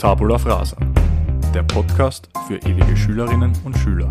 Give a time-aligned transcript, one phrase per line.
[0.00, 0.78] Tabula Frasa,
[1.52, 4.10] der Podcast für ewige Schülerinnen und Schüler.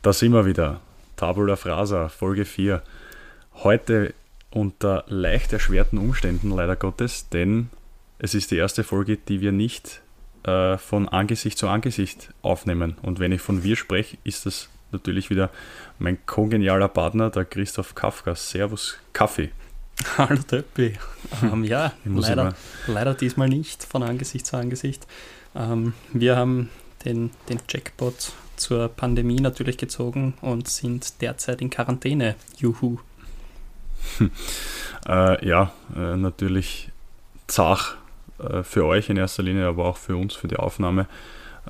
[0.00, 0.80] Da sind wir wieder.
[1.16, 2.82] Tabula Frasa, Folge 4.
[3.56, 4.14] Heute
[4.50, 7.68] unter leicht erschwerten Umständen, leider Gottes, denn
[8.18, 10.00] es ist die erste Folge, die wir nicht
[10.44, 12.96] äh, von Angesicht zu Angesicht aufnehmen.
[13.02, 15.50] Und wenn ich von wir spreche, ist das natürlich wieder
[15.98, 18.34] mein kongenialer Partner, der Christoph Kafka.
[18.34, 19.50] Servus, Kaffee.
[20.18, 20.94] Hallo Töppi.
[21.42, 22.54] Ähm, ja, leider,
[22.86, 25.06] leider diesmal nicht von Angesicht zu Angesicht.
[25.54, 26.70] Ähm, wir haben
[27.04, 32.34] den, den Jackpot zur Pandemie natürlich gezogen und sind derzeit in Quarantäne.
[32.58, 32.98] Juhu.
[35.08, 36.90] äh, ja, äh, natürlich
[37.46, 37.96] zach
[38.40, 41.06] äh, für euch in erster Linie, aber auch für uns, für die Aufnahme.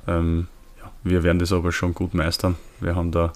[0.07, 0.47] Ähm,
[0.79, 2.55] ja, wir werden das aber schon gut meistern.
[2.79, 3.33] Wir haben da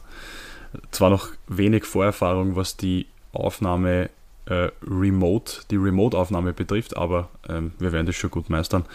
[0.91, 4.09] zwar noch wenig Vorerfahrung, was die Aufnahme
[4.45, 8.85] äh, remote, die Remote-Aufnahme betrifft, aber ähm, wir werden das schon gut meistern.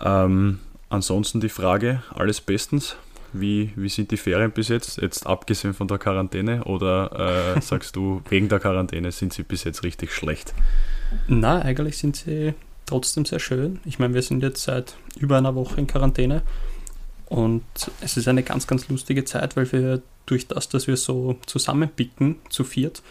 [0.00, 2.96] Ähm, ansonsten die Frage, alles bestens?
[3.32, 4.98] Wie, wie sind die Ferien bis jetzt?
[5.02, 9.64] Jetzt abgesehen von der Quarantäne oder äh, sagst du, wegen der Quarantäne sind sie bis
[9.64, 10.54] jetzt richtig schlecht?
[11.26, 12.54] Na, eigentlich sind sie
[12.86, 13.80] trotzdem sehr schön.
[13.84, 16.42] Ich meine, wir sind jetzt seit über einer Woche in Quarantäne
[17.26, 17.64] und
[18.00, 22.36] es ist eine ganz, ganz lustige Zeit, weil wir durch das, dass wir so zusammenpicken,
[22.48, 23.02] zu viert,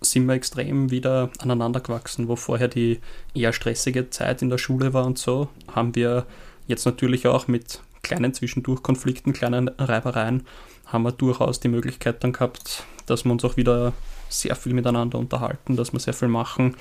[0.00, 3.00] sind wir extrem wieder aneinander gewachsen, wo vorher die
[3.34, 6.26] eher stressige Zeit in der Schule war und so, haben wir
[6.66, 10.44] jetzt natürlich auch mit kleinen Zwischendurchkonflikten, kleinen Reibereien,
[10.86, 13.92] haben wir durchaus die Möglichkeit dann gehabt, dass wir uns auch wieder
[14.28, 16.76] sehr viel miteinander unterhalten, dass wir sehr viel machen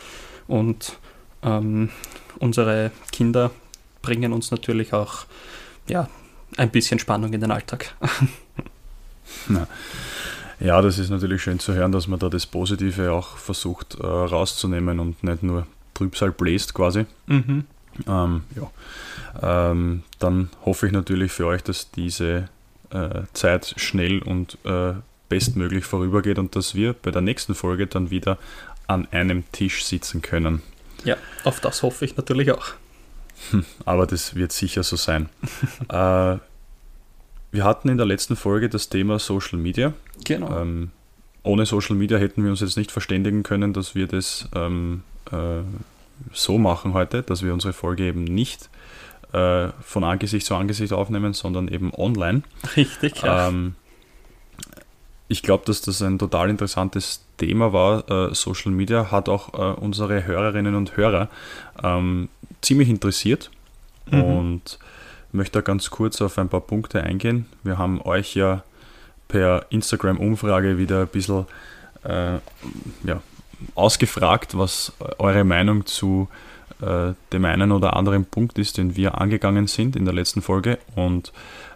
[0.47, 0.97] und
[1.43, 1.89] ähm,
[2.39, 3.51] unsere Kinder
[4.01, 5.25] bringen uns natürlich auch
[5.87, 6.07] ja,
[6.57, 7.95] ein bisschen Spannung in den Alltag.
[10.59, 14.05] ja, das ist natürlich schön zu hören, dass man da das Positive auch versucht äh,
[14.05, 17.05] rauszunehmen und nicht nur Trübsal bläst quasi.
[17.27, 17.65] Mhm.
[18.07, 19.71] Ähm, ja.
[19.71, 22.49] Ähm, dann hoffe ich natürlich für euch, dass diese
[22.89, 24.93] äh, Zeit schnell und äh,
[25.29, 28.37] bestmöglich vorübergeht und dass wir bei der nächsten Folge dann wieder
[28.87, 30.61] an einem Tisch sitzen können.
[31.03, 32.73] Ja, auf das hoffe ich natürlich auch.
[33.51, 35.29] Hm, aber das wird sicher so sein.
[35.89, 36.37] äh,
[37.51, 39.93] wir hatten in der letzten Folge das Thema Social Media.
[40.23, 40.61] Genau.
[40.61, 40.91] Ähm,
[41.43, 45.61] ohne Social Media hätten wir uns jetzt nicht verständigen können, dass wir das ähm, äh,
[46.31, 48.69] so machen heute, dass wir unsere Folge eben nicht
[49.33, 52.43] äh, von Angesicht zu Angesicht aufnehmen, sondern eben online.
[52.75, 53.47] Richtig, ja.
[53.47, 53.75] Ähm,
[55.27, 58.09] ich glaube, dass das ein total interessantes Thema war.
[58.09, 61.27] Äh, Social Media hat auch äh, unsere Hörerinnen und Hörer
[61.83, 62.29] ähm,
[62.61, 63.49] ziemlich interessiert
[64.11, 64.23] mhm.
[64.23, 64.79] und
[65.31, 67.47] möchte ganz kurz auf ein paar Punkte eingehen.
[67.63, 68.63] Wir haben euch ja
[69.27, 71.45] per Instagram-Umfrage wieder ein bisschen
[72.03, 72.33] äh,
[73.03, 73.21] ja,
[73.73, 76.27] ausgefragt, was eure Meinung zu
[76.81, 80.77] äh, dem einen oder anderen Punkt ist, den wir angegangen sind in der letzten Folge.
[80.95, 81.31] Und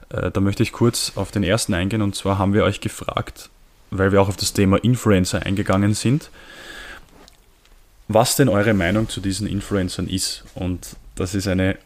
[0.10, 2.04] äh, da möchte ich kurz auf den ersten eingehen.
[2.04, 3.50] Und zwar haben wir euch gefragt,
[3.98, 6.30] weil wir auch auf das Thema Influencer eingegangen sind,
[8.08, 10.44] was denn eure Meinung zu diesen Influencern ist.
[10.54, 11.78] Und das ist eine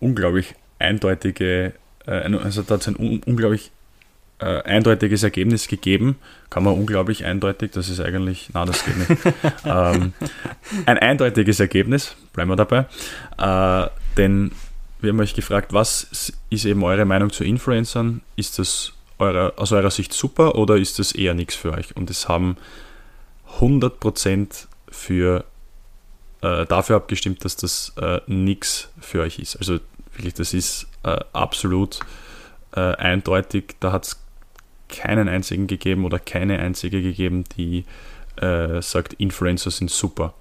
[0.00, 1.72] unglaublich eindeutige,
[2.06, 3.70] äh, also da hat es ein unglaublich
[4.42, 6.16] äh, eindeutiges Ergebnis gegeben.
[6.50, 9.22] Kann man unglaublich eindeutig, das ist eigentlich, na, das geht nicht.
[9.64, 10.12] ähm,
[10.86, 12.86] ein eindeutiges Ergebnis, bleiben wir dabei.
[13.38, 14.52] Äh, denn
[15.00, 18.20] wir haben euch gefragt, was ist eben eure Meinung zu Influencern?
[18.36, 21.96] Ist das eurer, aus eurer Sicht super oder ist das eher nichts für euch?
[21.96, 22.56] Und es haben
[23.60, 25.44] 100% für,
[26.42, 29.56] äh, dafür abgestimmt, dass das äh, nichts für euch ist.
[29.56, 29.78] Also
[30.12, 32.00] wirklich, das ist äh, absolut
[32.74, 33.76] äh, eindeutig.
[33.80, 34.20] Da hat es
[34.88, 37.84] keinen einzigen gegeben oder keine einzige gegeben, die
[38.36, 40.34] äh, sagt, Influencer sind super.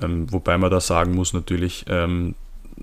[0.00, 2.34] Ähm, wobei man da sagen muss, natürlich, ähm,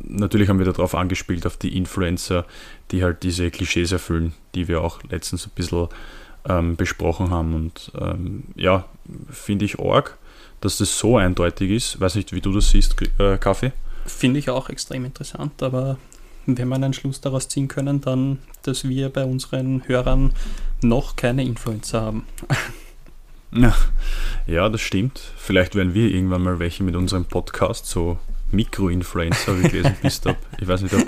[0.03, 2.45] natürlich haben wir darauf angespielt, auf die Influencer,
[2.91, 5.87] die halt diese Klischees erfüllen, die wir auch letztens ein bisschen
[6.47, 7.53] ähm, besprochen haben.
[7.53, 8.85] Und ähm, ja,
[9.29, 10.17] finde ich arg,
[10.61, 11.99] dass das so eindeutig ist.
[11.99, 13.71] Weiß nicht, wie du das siehst, äh, Kaffee.
[14.05, 15.97] Finde ich auch extrem interessant, aber
[16.45, 20.33] wenn wir einen Schluss daraus ziehen können, dann, dass wir bei unseren Hörern
[20.81, 22.25] noch keine Influencer haben.
[24.47, 25.21] Ja, das stimmt.
[25.37, 28.19] Vielleicht werden wir irgendwann mal welche mit unserem Podcast, so
[28.51, 30.27] Mikro-Influencer, wie gelesen bist.
[30.27, 31.05] Ab, ich weiß nicht, ob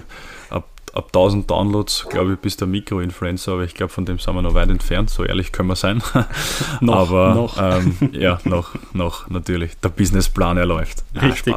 [0.50, 4.34] ab, ab 1000 Downloads, glaube ich, bist du Mikro-Influencer, aber ich glaube, von dem sind
[4.34, 6.02] wir noch weit entfernt, so ehrlich können wir sein.
[6.82, 7.58] noch, aber noch.
[7.60, 9.78] Ähm, ja, noch, noch, natürlich.
[9.80, 11.04] Der Businessplan, er läuft.
[11.22, 11.56] Richtig.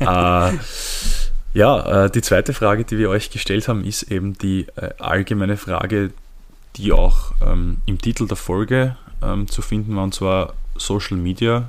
[0.00, 0.52] äh,
[1.52, 5.56] ja, äh, die zweite Frage, die wir euch gestellt haben, ist eben die äh, allgemeine
[5.56, 6.12] Frage,
[6.76, 11.68] die auch ähm, im Titel der Folge ähm, zu finden war, und zwar Social Media,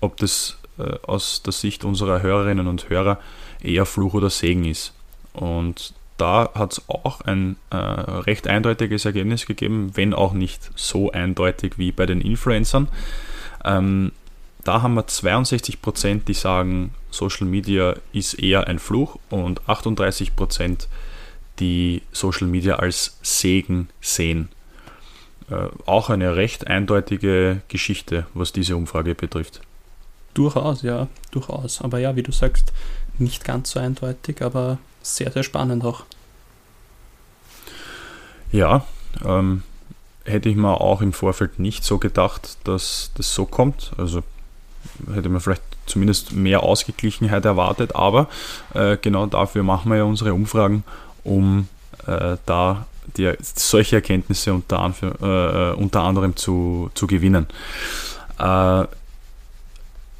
[0.00, 3.18] ob das äh, aus der Sicht unserer Hörerinnen und Hörer
[3.62, 4.94] eher Fluch oder Segen ist.
[5.32, 11.10] Und da hat es auch ein äh, recht eindeutiges Ergebnis gegeben, wenn auch nicht so
[11.12, 12.88] eindeutig wie bei den Influencern.
[13.64, 14.12] Ähm,
[14.64, 20.88] da haben wir 62%, die sagen, Social Media ist eher ein Fluch und 38%,
[21.58, 24.50] die Social Media als Segen sehen.
[25.50, 29.62] Äh, auch eine recht eindeutige Geschichte, was diese Umfrage betrifft.
[30.34, 31.80] Durchaus, ja, durchaus.
[31.80, 32.72] Aber ja, wie du sagst,
[33.18, 36.04] nicht ganz so eindeutig, aber sehr, sehr spannend auch.
[38.52, 38.84] Ja,
[39.24, 39.62] ähm,
[40.24, 43.92] hätte ich mir auch im Vorfeld nicht so gedacht, dass das so kommt.
[43.96, 44.22] Also
[45.12, 48.28] hätte man vielleicht zumindest mehr Ausgeglichenheit erwartet, aber
[48.74, 50.84] äh, genau dafür machen wir ja unsere Umfragen,
[51.24, 51.68] um
[52.06, 52.86] äh, da
[53.16, 57.46] die, solche Erkenntnisse unter, äh, unter anderem zu, zu gewinnen.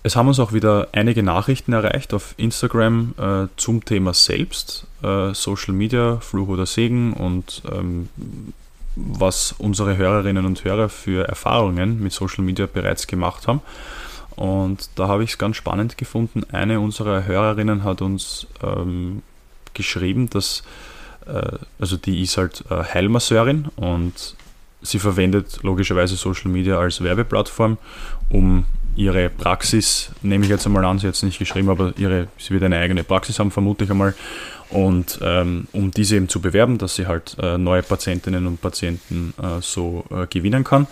[0.02, 5.34] Es haben uns auch wieder einige Nachrichten erreicht auf Instagram äh, zum Thema selbst, äh,
[5.34, 8.08] Social Media, Fluch oder Segen und ähm,
[8.96, 13.60] was unsere Hörerinnen und Hörer für Erfahrungen mit Social Media bereits gemacht haben.
[14.36, 16.44] Und da habe ich es ganz spannend gefunden.
[16.50, 19.22] Eine unserer Hörerinnen hat uns ähm,
[19.74, 20.62] geschrieben, dass,
[21.26, 24.34] äh, also die ist halt äh, Heilmasseurin und
[24.80, 27.76] sie verwendet logischerweise Social Media als Werbeplattform,
[28.30, 28.64] um
[28.96, 32.50] ihre Praxis, nehme ich jetzt einmal an, sie hat es nicht geschrieben, aber ihre, sie
[32.50, 34.14] wird eine eigene Praxis haben, vermute ich einmal,
[34.70, 39.34] und ähm, um diese eben zu bewerben, dass sie halt äh, neue Patientinnen und Patienten
[39.42, 40.86] äh, so äh, gewinnen kann.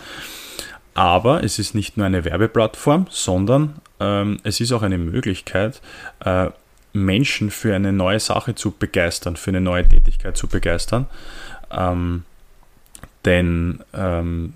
[0.93, 5.81] Aber es ist nicht nur eine Werbeplattform, sondern ähm, es ist auch eine Möglichkeit,
[6.25, 6.49] äh,
[6.91, 11.07] Menschen für eine neue Sache zu begeistern, für eine neue Tätigkeit zu begeistern.
[11.71, 12.23] Ähm,
[13.23, 14.53] denn ähm,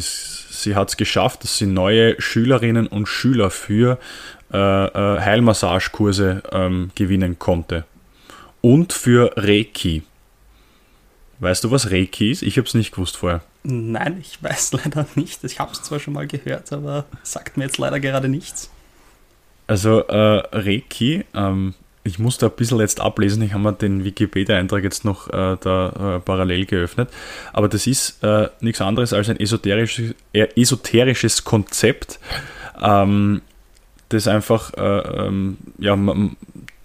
[0.00, 3.98] es, sie hat es geschafft, dass sie neue Schülerinnen und Schüler für
[4.52, 7.84] äh, äh, Heilmassagekurse ähm, gewinnen konnte.
[8.60, 10.02] Und für Reiki.
[11.38, 12.42] Weißt du, was Reiki ist?
[12.42, 13.40] Ich habe es nicht gewusst vorher.
[13.62, 15.42] Nein, ich weiß leider nicht.
[15.44, 18.70] Ich habe es zwar schon mal gehört, aber sagt mir jetzt leider gerade nichts.
[19.66, 24.04] Also äh, Reiki ähm, ich muss da ein bisschen jetzt ablesen, ich habe mir den
[24.04, 27.10] Wikipedia-Eintrag jetzt noch äh, da äh, parallel geöffnet,
[27.52, 32.18] aber das ist äh, nichts anderes als ein esoterisches, esoterisches Konzept,
[32.82, 33.42] ähm,
[34.08, 35.96] das einfach, äh, ähm, ja,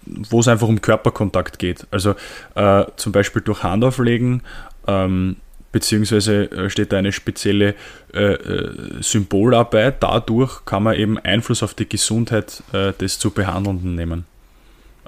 [0.04, 1.86] wo es einfach um Körperkontakt geht.
[1.90, 2.14] Also
[2.54, 4.42] äh, zum Beispiel durch Handauflegen,
[4.86, 5.36] ähm,
[5.72, 7.74] beziehungsweise äh, steht da eine spezielle
[9.00, 14.24] Symbolarbeit, dadurch kann man eben Einfluss auf die Gesundheit des zu Behandelnden nehmen.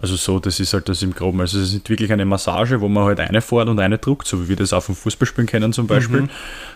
[0.01, 1.41] Also so, das ist halt das im Groben.
[1.41, 4.29] Also es ist nicht wirklich eine Massage, wo man halt eine fährt und eine druckt,
[4.29, 6.31] so wie wir das auch vom Fußballspielen kennen zum Beispiel, mhm.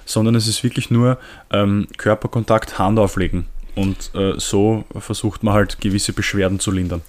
[0.04, 1.18] sondern es ist wirklich nur
[1.50, 3.46] ähm, Körperkontakt, Hand auflegen.
[3.74, 7.02] Und äh, so versucht man halt gewisse Beschwerden zu lindern.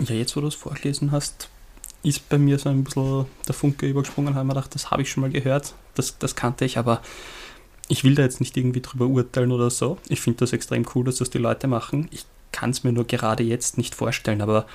[0.00, 1.48] Ja, jetzt wo du es vorgelesen hast,
[2.02, 5.02] ist bei mir so ein bisschen der Funke übergesprungen, habe ich mir gedacht, das habe
[5.02, 7.02] ich schon mal gehört, das, das kannte ich, aber
[7.88, 9.98] ich will da jetzt nicht irgendwie drüber urteilen oder so.
[10.08, 12.08] Ich finde das extrem cool, dass das die Leute machen.
[12.10, 14.66] Ich kann es mir nur gerade jetzt nicht vorstellen, aber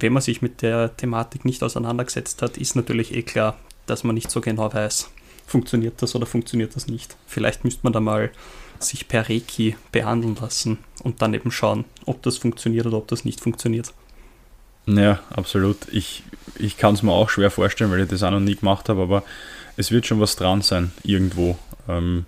[0.00, 4.14] wenn man sich mit der Thematik nicht auseinandergesetzt hat, ist natürlich eh klar, dass man
[4.14, 5.10] nicht so genau weiß,
[5.46, 7.16] funktioniert das oder funktioniert das nicht.
[7.26, 8.30] Vielleicht müsste man da mal
[8.78, 13.24] sich per Reiki behandeln lassen und dann eben schauen, ob das funktioniert oder ob das
[13.24, 13.92] nicht funktioniert.
[14.86, 15.76] Ja, absolut.
[15.92, 16.24] Ich,
[16.58, 19.02] ich kann es mir auch schwer vorstellen, weil ich das auch noch nie gemacht habe,
[19.02, 19.22] aber
[19.76, 21.56] es wird schon was dran sein, irgendwo.
[21.88, 22.26] Ähm,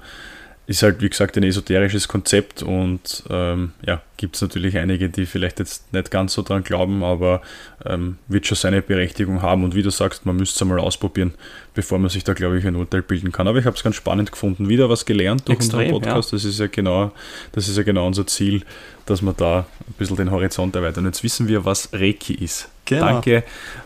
[0.66, 5.26] ist halt, wie gesagt, ein esoterisches Konzept und ähm, ja, gibt es natürlich einige, die
[5.26, 7.42] vielleicht jetzt nicht ganz so dran glauben, aber
[7.84, 9.62] ähm, wird schon seine Berechtigung haben.
[9.62, 11.34] Und wie du sagst, man müsste es einmal ausprobieren,
[11.74, 13.46] bevor man sich da, glaube ich, ein Urteil bilden kann.
[13.46, 14.70] Aber ich habe es ganz spannend gefunden.
[14.70, 16.32] Wieder was gelernt durch Extrem, unseren Podcast.
[16.32, 16.36] Ja.
[16.36, 17.12] Das ist ja genau,
[17.52, 18.62] das ist ja genau unser Ziel,
[19.04, 21.04] dass wir da ein bisschen den Horizont erweitern.
[21.04, 22.70] Jetzt wissen wir, was Reiki ist.
[22.86, 23.06] Genau.
[23.06, 23.44] Danke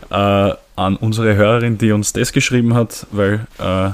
[0.09, 3.89] äh, an unsere Hörerin, die uns das geschrieben hat, weil äh,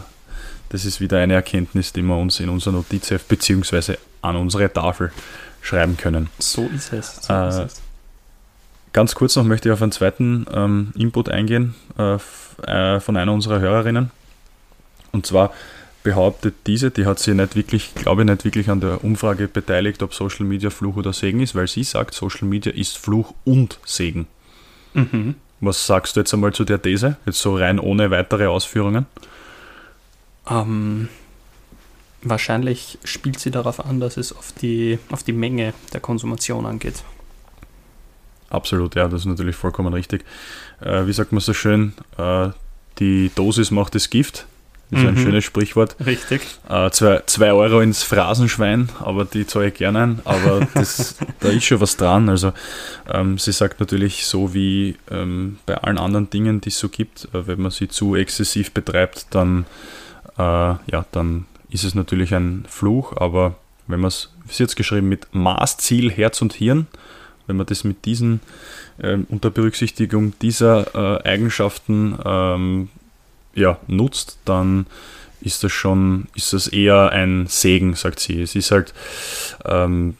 [0.69, 3.95] das ist wieder eine Erkenntnis, die wir uns in unser Notizheft bzw.
[4.21, 5.11] an unsere Tafel
[5.61, 6.29] schreiben können.
[6.39, 7.17] So ist es.
[7.21, 7.81] So äh, ist es.
[8.93, 12.15] Ganz kurz noch möchte ich auf einen zweiten ähm, Input eingehen äh,
[12.65, 14.11] äh, von einer unserer Hörerinnen.
[15.11, 15.53] Und zwar
[16.03, 20.01] behauptet diese, die hat sich nicht wirklich, glaube ich, nicht wirklich an der Umfrage beteiligt,
[20.03, 23.79] ob Social Media Fluch oder Segen ist, weil sie sagt, Social Media ist Fluch und
[23.85, 24.27] Segen.
[24.93, 25.35] Mhm.
[25.61, 27.17] Was sagst du jetzt einmal zu der These?
[27.25, 29.07] Jetzt so rein ohne weitere Ausführungen?
[30.49, 31.09] Ähm,
[32.21, 37.03] wahrscheinlich spielt sie darauf an, dass es auf die, auf die Menge der Konsumation angeht.
[38.49, 40.23] Absolut, ja, das ist natürlich vollkommen richtig.
[40.81, 42.49] Äh, wie sagt man so schön, äh,
[42.99, 44.45] die Dosis macht das Gift.
[44.91, 45.19] Das ist ein mhm.
[45.19, 45.95] schönes Sprichwort.
[46.05, 46.41] Richtig.
[46.69, 50.19] Äh, zwei, zwei Euro ins Phrasenschwein, aber die zahle ich gerne ein.
[50.25, 52.29] Aber das, da ist schon was dran.
[52.29, 52.53] Also
[53.11, 57.27] ähm, sie sagt natürlich so wie ähm, bei allen anderen Dingen, die es so gibt,
[57.33, 59.65] äh, wenn man sie zu exzessiv betreibt, dann,
[60.37, 63.15] äh, ja, dann ist es natürlich ein Fluch.
[63.17, 63.55] Aber
[63.87, 66.87] wenn man es, wie sie jetzt geschrieben, mit Maß, Ziel, Herz und Hirn,
[67.47, 68.39] wenn man das mit diesen,
[68.99, 72.89] ähm, unter Berücksichtigung dieser äh, Eigenschaften ähm,
[73.53, 74.87] ja, nutzt, dann
[75.41, 78.41] ist das schon, ist das eher ein Segen, sagt sie.
[78.41, 78.93] Es ist halt,
[79.63, 80.17] ähm,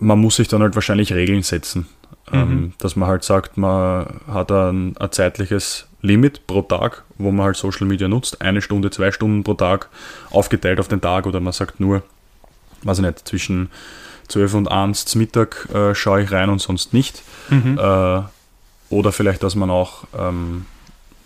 [0.00, 1.86] man muss sich dann halt wahrscheinlich Regeln setzen.
[2.32, 2.72] Ähm, mhm.
[2.78, 7.56] dass man halt sagt, man hat ein, ein, zeitliches Limit pro Tag, wo man halt
[7.56, 9.88] Social Media nutzt, eine Stunde, zwei Stunden pro Tag,
[10.30, 12.02] aufgeteilt auf den Tag oder man sagt nur,
[12.82, 13.70] weiß ich nicht, zwischen
[14.28, 17.22] 12 und 1 zum Mittag äh, schaue ich rein und sonst nicht.
[17.48, 17.78] Mhm.
[17.78, 18.22] Äh,
[18.90, 20.66] oder vielleicht, dass man auch ähm,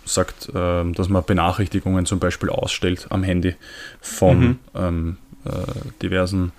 [0.05, 3.57] sagt, äh, dass man Benachrichtigungen zum Beispiel ausstellt am Handy
[4.01, 4.59] von mhm.
[4.77, 5.51] ähm, äh,
[6.03, 6.53] diversen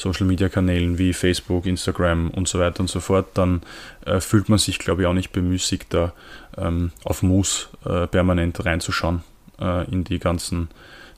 [0.00, 3.60] Social Media Kanälen wie Facebook, Instagram und so weiter und so fort, dann
[4.06, 6.14] äh, fühlt man sich, glaube ich, auch nicht bemüßigt, da
[6.56, 9.22] ähm, auf Moos äh, permanent reinzuschauen
[9.60, 10.68] äh, in die ganzen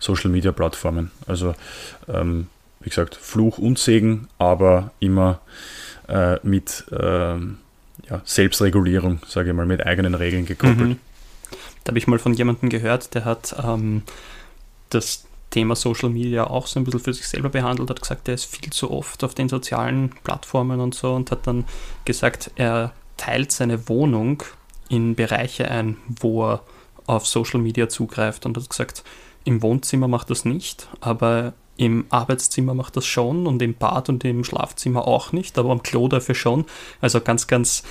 [0.00, 1.12] Social Media Plattformen.
[1.28, 1.54] Also,
[2.08, 2.48] ähm,
[2.80, 5.40] wie gesagt, Fluch und Segen, aber immer
[6.08, 7.58] äh, mit ähm,
[8.10, 10.88] ja, Selbstregulierung, sage ich mal, mit eigenen Regeln gekoppelt.
[10.88, 10.98] Mhm.
[11.84, 14.02] Da habe ich mal von jemandem gehört, der hat ähm,
[14.90, 18.34] das Thema Social Media auch so ein bisschen für sich selber behandelt, hat gesagt, er
[18.34, 21.64] ist viel zu oft auf den sozialen Plattformen und so und hat dann
[22.04, 24.42] gesagt, er teilt seine Wohnung
[24.88, 26.62] in Bereiche ein, wo er
[27.06, 29.04] auf Social Media zugreift und hat gesagt,
[29.44, 34.24] im Wohnzimmer macht das nicht, aber im Arbeitszimmer macht das schon und im Bad und
[34.24, 36.64] im Schlafzimmer auch nicht, aber am Klo dafür schon.
[37.00, 37.82] Also ganz, ganz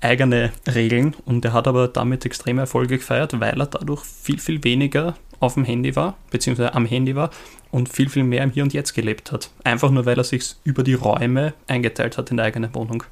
[0.00, 4.64] eigene Regeln und er hat aber damit extreme Erfolge gefeiert, weil er dadurch viel, viel
[4.64, 7.30] weniger auf dem Handy war, beziehungsweise am Handy war
[7.70, 9.50] und viel, viel mehr im Hier und Jetzt gelebt hat.
[9.64, 13.02] Einfach nur, weil er sich über die Räume eingeteilt hat in der eigenen Wohnung.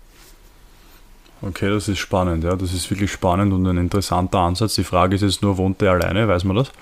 [1.40, 2.56] Okay, das ist spannend, ja.
[2.56, 4.74] Das ist wirklich spannend und ein interessanter Ansatz.
[4.74, 6.72] Die Frage ist jetzt nur, wohnt er alleine, weiß man das?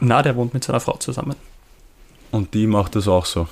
[0.00, 1.36] Na, der wohnt mit seiner Frau zusammen.
[2.30, 3.48] Und die macht das auch so?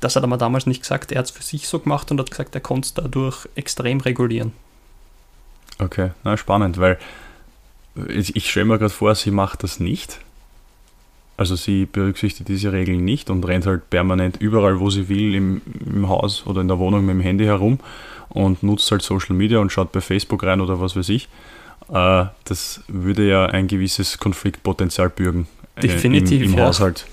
[0.00, 1.12] Das hat er mir damals nicht gesagt.
[1.12, 4.00] Er hat es für sich so gemacht und hat gesagt, er konnte es dadurch extrem
[4.00, 4.52] regulieren.
[5.78, 6.98] Okay, na spannend, weil
[8.08, 10.18] ich, ich stelle mir gerade vor, sie macht das nicht.
[11.36, 15.62] Also sie berücksichtigt diese Regeln nicht und rennt halt permanent überall, wo sie will, im,
[15.84, 17.80] im Haus oder in der Wohnung mit dem Handy herum
[18.28, 21.28] und nutzt halt Social Media und schaut bei Facebook rein oder was weiß ich.
[21.92, 25.48] Äh, das würde ja ein gewisses Konfliktpotenzial bürgen.
[25.82, 26.42] Definitiv.
[26.42, 26.66] Äh, Im, im ja.
[26.66, 27.06] Haushalt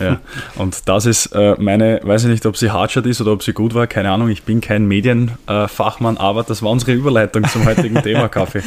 [0.00, 0.20] ja.
[0.56, 3.52] Und das ist äh, meine, weiß ich nicht, ob sie Hardshot ist oder ob sie
[3.52, 7.64] gut war, keine Ahnung, ich bin kein Medienfachmann, äh, aber das war unsere Überleitung zum
[7.64, 8.62] heutigen Thema Kaffee.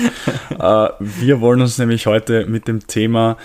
[0.51, 3.38] Äh, wir wollen uns nämlich heute mit dem Thema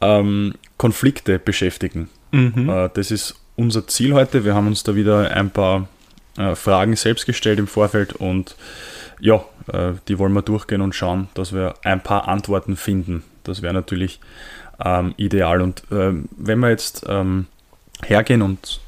[0.00, 2.08] ähm, Konflikte beschäftigen.
[2.32, 2.70] Mhm.
[2.70, 4.46] Äh, das ist unser Ziel heute.
[4.46, 5.88] Wir haben uns da wieder ein paar
[6.38, 8.56] äh, Fragen selbst gestellt im Vorfeld und
[9.20, 13.24] ja, äh, die wollen wir durchgehen und schauen, dass wir ein paar Antworten finden.
[13.44, 14.20] Das wäre natürlich
[14.82, 15.60] ähm, ideal.
[15.60, 17.44] Und ähm, wenn wir jetzt ähm,
[18.02, 18.80] hergehen und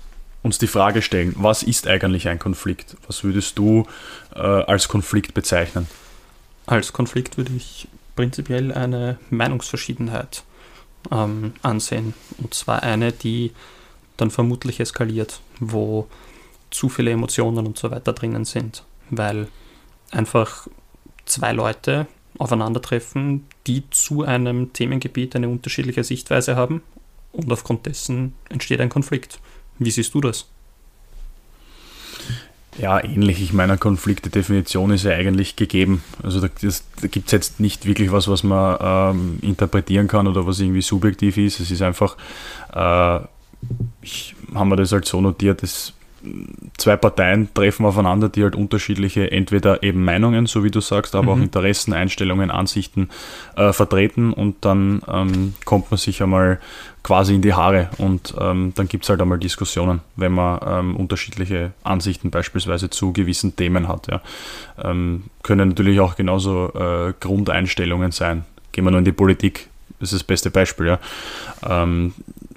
[0.43, 2.97] uns die Frage stellen, was ist eigentlich ein Konflikt?
[3.07, 3.87] Was würdest du
[4.35, 5.87] äh, als Konflikt bezeichnen?
[6.65, 10.43] Als Konflikt würde ich prinzipiell eine Meinungsverschiedenheit
[11.11, 12.15] ähm, ansehen.
[12.39, 13.53] Und zwar eine, die
[14.17, 16.07] dann vermutlich eskaliert, wo
[16.71, 19.49] zu viele Emotionen und so weiter drinnen sind, weil
[20.11, 20.69] einfach
[21.25, 22.07] zwei Leute
[22.39, 26.83] aufeinandertreffen, die zu einem Themengebiet eine unterschiedliche Sichtweise haben
[27.33, 29.41] und aufgrund dessen entsteht ein Konflikt.
[29.79, 30.49] Wie siehst du das?
[32.79, 33.43] Ja, ähnlich.
[33.43, 36.03] Ich meine, Konfliktedefinition ist ja eigentlich gegeben.
[36.23, 40.47] Also da, da gibt es jetzt nicht wirklich was, was man ähm, interpretieren kann oder
[40.47, 41.61] was irgendwie subjektiv ist.
[41.61, 42.17] Es ist einfach,
[42.75, 43.21] äh,
[44.01, 45.93] ich habe mir das halt so notiert, dass
[46.83, 51.35] zwei Parteien treffen aufeinander, die halt unterschiedliche, entweder eben Meinungen, so wie du sagst, aber
[51.35, 51.41] mhm.
[51.41, 53.09] auch Interessen, Einstellungen, Ansichten
[53.57, 56.59] äh, vertreten und dann ähm, kommt man sich einmal
[57.03, 60.97] quasi in die Haare und ähm, dann gibt es halt einmal Diskussionen, wenn man ähm,
[60.97, 64.09] unterschiedliche Ansichten beispielsweise zu gewissen Themen hat.
[64.09, 64.21] Ja.
[64.83, 68.45] Ähm, können natürlich auch genauso äh, Grundeinstellungen sein.
[68.73, 69.69] Gehen wir nur in die Politik,
[70.01, 70.87] das ist das beste Beispiel.
[70.87, 70.99] Ja.
[71.69, 72.13] Ähm,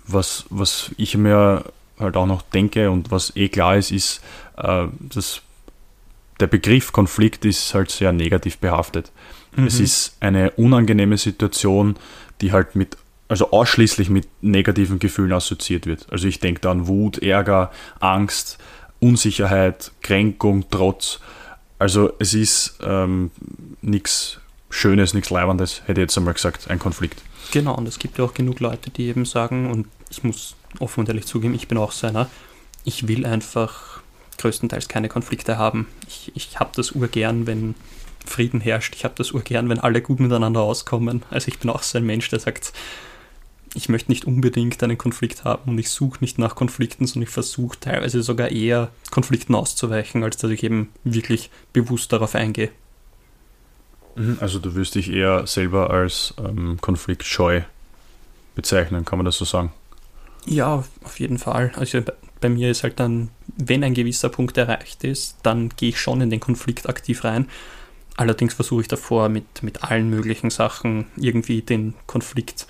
[0.08, 1.64] was, was ich mir
[2.00, 4.22] halt auch noch denke und was eh klar ist, ist,
[4.58, 5.42] äh, dass
[6.40, 9.12] der Begriff Konflikt ist halt sehr negativ behaftet.
[9.56, 9.68] Mhm.
[9.68, 11.96] Es ist eine unangenehme Situation,
[12.42, 12.98] die halt mit,
[13.28, 16.08] also ausschließlich mit negativen Gefühlen assoziiert wird.
[16.12, 18.58] Also ich denke da an Wut, Ärger, Angst,
[19.00, 21.20] Unsicherheit, Kränkung, Trotz.
[21.80, 23.32] Also es ist ähm,
[23.82, 27.22] nichts Schönes, nichts Leibendes, hätte ich jetzt einmal gesagt, ein Konflikt.
[27.52, 31.02] Genau, und es gibt ja auch genug Leute, die eben sagen, und ich muss offen
[31.02, 32.30] und ehrlich zugeben, ich bin auch so einer,
[32.84, 34.02] ich will einfach
[34.38, 35.88] größtenteils keine Konflikte haben.
[36.08, 37.76] Ich, ich habe das urgern, wenn
[38.26, 38.96] Frieden herrscht.
[38.96, 41.24] Ich habe das urgern, wenn alle gut miteinander auskommen.
[41.30, 42.74] Also ich bin auch so ein Mensch, der sagt,
[43.76, 47.34] ich möchte nicht unbedingt einen Konflikt haben und ich suche nicht nach Konflikten, sondern ich
[47.34, 52.72] versuche teilweise sogar eher Konflikten auszuweichen, als dass ich eben wirklich bewusst darauf eingehe.
[54.16, 57.62] Mhm, also du wirst dich eher selber als ähm, konfliktscheu
[58.56, 59.74] bezeichnen, kann man das so sagen?
[60.46, 61.72] Ja, auf jeden Fall.
[61.76, 62.02] Also
[62.42, 66.22] bei mir ist halt dann, wenn ein gewisser Punkt erreicht ist, dann gehe ich schon
[66.22, 67.48] in den Konflikt aktiv rein.
[68.18, 72.68] Allerdings versuche ich davor mit, mit allen möglichen Sachen irgendwie den Konflikt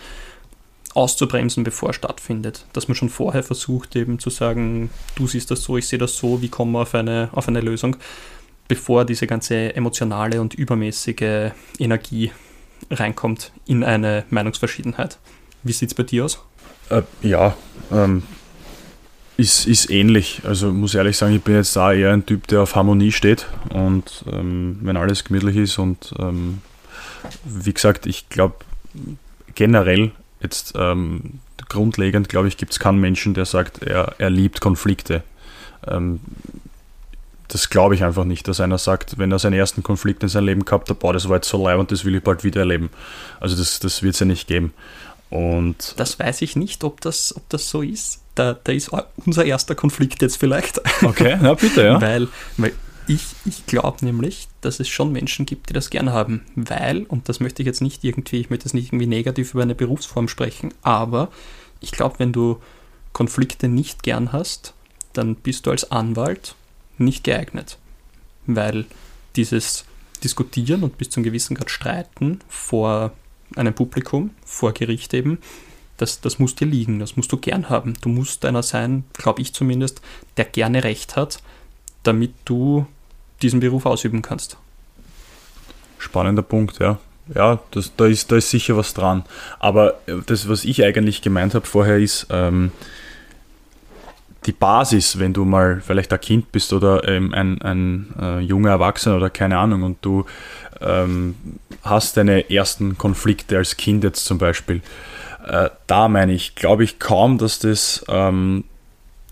[0.95, 2.65] auszubremsen, bevor er stattfindet.
[2.73, 6.17] Dass man schon vorher versucht, eben zu sagen, du siehst das so, ich sehe das
[6.17, 7.97] so, wie kommen wir auf eine, auf eine Lösung,
[8.67, 12.31] bevor diese ganze emotionale und übermäßige Energie
[12.89, 15.19] reinkommt in eine Meinungsverschiedenheit.
[15.63, 16.39] Wie sieht es bei dir aus?
[16.89, 17.55] Äh, ja,
[17.91, 18.23] ähm,
[19.37, 20.41] ist, ist ähnlich.
[20.45, 23.47] Also muss ehrlich sagen, ich bin jetzt da eher ein Typ, der auf Harmonie steht
[23.69, 26.61] und ähm, wenn alles gemütlich ist und ähm,
[27.43, 28.55] wie gesagt, ich glaube
[29.55, 30.11] generell
[30.41, 31.39] jetzt ähm,
[31.69, 35.23] grundlegend, glaube ich, gibt es keinen Menschen, der sagt, er, er liebt Konflikte.
[35.87, 36.19] Ähm,
[37.47, 40.45] das glaube ich einfach nicht, dass einer sagt, wenn er seinen ersten Konflikt in seinem
[40.45, 42.61] Leben gehabt hat, boah, das war jetzt so leid und das will ich bald wieder
[42.61, 42.89] erleben.
[43.39, 44.73] Also das, das wird es ja nicht geben.
[45.29, 48.21] Und das weiß ich nicht, ob das, ob das so ist.
[48.35, 48.91] Da, da ist
[49.25, 50.81] unser erster Konflikt jetzt vielleicht.
[51.03, 52.01] Okay, na bitte, ja.
[52.01, 52.27] weil,
[52.57, 52.73] weil
[53.07, 56.45] ich, ich glaube nämlich, dass es schon Menschen gibt, die das gern haben.
[56.55, 59.63] Weil, und das möchte ich jetzt nicht irgendwie, ich möchte jetzt nicht irgendwie negativ über
[59.63, 61.29] eine Berufsform sprechen, aber
[61.79, 62.61] ich glaube, wenn du
[63.13, 64.73] Konflikte nicht gern hast,
[65.13, 66.55] dann bist du als Anwalt
[66.97, 67.77] nicht geeignet.
[68.45, 68.85] Weil
[69.35, 69.85] dieses
[70.23, 73.13] Diskutieren und bis zu einem gewissen Grad Streiten vor
[73.55, 75.39] einem Publikum, vor Gericht eben,
[75.97, 77.93] das, das muss dir liegen, das musst du gern haben.
[78.01, 80.01] Du musst einer sein, glaube ich zumindest,
[80.37, 81.39] der gerne Recht hat,
[82.03, 82.85] damit du
[83.41, 84.57] diesen Beruf ausüben kannst.
[85.97, 86.99] Spannender Punkt, ja.
[87.33, 89.23] Ja, das, da, ist, da ist sicher was dran.
[89.57, 92.71] Aber das, was ich eigentlich gemeint habe vorher, ist ähm,
[94.45, 98.71] die Basis, wenn du mal vielleicht ein Kind bist oder ähm, ein, ein äh, junger
[98.71, 100.25] Erwachsener oder keine Ahnung und du
[100.81, 101.35] ähm,
[101.83, 104.81] hast deine ersten Konflikte als Kind jetzt zum Beispiel.
[105.47, 108.65] Äh, da meine ich, glaube ich kaum, dass das ähm,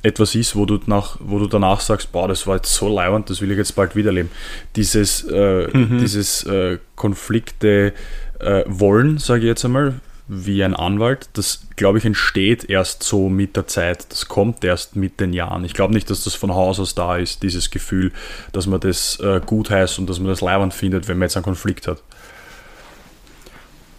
[0.04, 3.30] etwas ist, wo du, nach, wo du danach sagst, boah, das war jetzt so leibend,
[3.30, 4.30] das will ich jetzt bald wiederleben.
[4.76, 5.98] Dieses, äh, mhm.
[6.00, 7.94] dieses äh, Konflikte
[8.40, 9.96] äh, wollen, sage ich jetzt einmal,
[10.28, 14.96] wie ein Anwalt, das glaube ich entsteht erst so mit der Zeit, das kommt erst
[14.96, 15.66] mit den Jahren.
[15.66, 18.14] Ich glaube nicht, dass das von Haus aus da ist, dieses Gefühl,
[18.54, 21.36] dass man das äh, gut heißt und dass man das leibend findet, wenn man jetzt
[21.36, 22.02] einen Konflikt hat.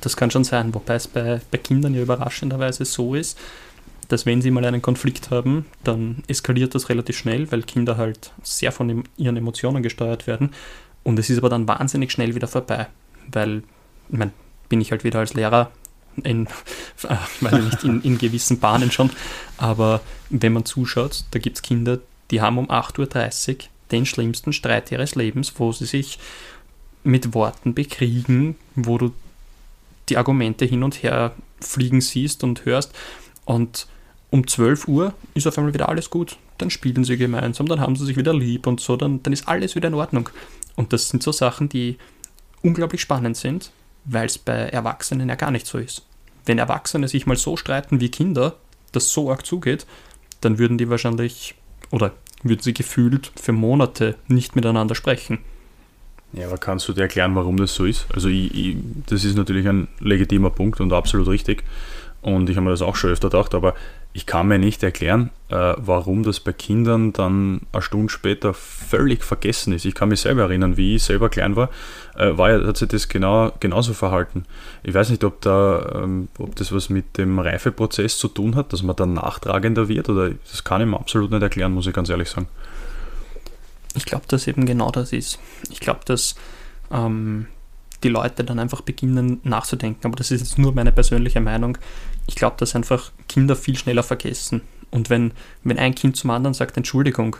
[0.00, 3.38] Das kann schon sein, wobei es bei, bei Kindern ja überraschenderweise so ist,
[4.08, 8.32] dass wenn sie mal einen Konflikt haben, dann eskaliert das relativ schnell, weil Kinder halt
[8.42, 10.50] sehr von ihren Emotionen gesteuert werden.
[11.02, 12.86] Und es ist aber dann wahnsinnig schnell wieder vorbei,
[13.30, 13.62] weil,
[14.10, 14.32] ich meine,
[14.68, 15.70] bin ich halt wieder als Lehrer
[16.22, 16.46] in,
[17.08, 19.10] äh, nicht, in, in gewissen Bahnen schon,
[19.56, 20.00] aber
[20.30, 21.98] wenn man zuschaut, da gibt es Kinder,
[22.30, 23.56] die haben um 8.30 Uhr
[23.92, 26.18] den schlimmsten Streit ihres Lebens, wo sie sich
[27.02, 29.12] mit Worten bekriegen, wo du
[30.08, 32.92] die Argumente hin und her fliegen siehst und hörst
[33.44, 33.86] und
[34.30, 36.38] um 12 Uhr ist auf einmal wieder alles gut.
[36.58, 39.46] Dann spielen sie gemeinsam, dann haben sie sich wieder lieb und so, dann, dann ist
[39.46, 40.28] alles wieder in Ordnung.
[40.74, 41.98] Und das sind so Sachen, die
[42.62, 43.70] unglaublich spannend sind,
[44.04, 46.02] weil es bei Erwachsenen ja gar nicht so ist.
[46.46, 48.56] Wenn Erwachsene sich mal so streiten wie Kinder,
[48.92, 49.86] das so arg zugeht,
[50.40, 51.54] dann würden die wahrscheinlich
[51.90, 52.12] oder
[52.42, 55.38] würden sie gefühlt für Monate nicht miteinander sprechen.
[56.32, 58.06] Ja, aber kannst du dir erklären, warum das so ist?
[58.12, 61.62] Also ich, ich, das ist natürlich ein legitimer Punkt und absolut richtig.
[62.22, 63.74] Und ich habe mir das auch schon öfter gedacht, aber
[64.16, 69.24] ich kann mir nicht erklären, äh, warum das bei Kindern dann eine Stunde später völlig
[69.24, 69.84] vergessen ist.
[69.84, 71.68] Ich kann mich selber erinnern, wie ich selber klein war,
[72.16, 74.44] äh, war hat sich das genau, genauso verhalten.
[74.84, 78.72] Ich weiß nicht, ob, da, ähm, ob das was mit dem Reifeprozess zu tun hat,
[78.72, 81.92] dass man dann nachtragender wird, oder das kann ich mir absolut nicht erklären, muss ich
[81.92, 82.46] ganz ehrlich sagen.
[83.96, 85.40] Ich glaube, dass eben genau das ist.
[85.70, 86.36] Ich glaube, dass
[86.92, 87.46] ähm,
[88.04, 90.06] die Leute dann einfach beginnen nachzudenken.
[90.06, 91.78] Aber das ist jetzt nur meine persönliche Meinung.
[92.26, 94.62] Ich glaube, dass einfach Kinder viel schneller vergessen.
[94.90, 95.32] Und wenn,
[95.62, 97.36] wenn ein Kind zum anderen sagt Entschuldigung,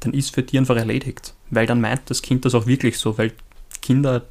[0.00, 1.34] dann ist für die einfach erledigt.
[1.50, 3.32] Weil dann meint das Kind das auch wirklich so, weil
[3.82, 4.26] Kinder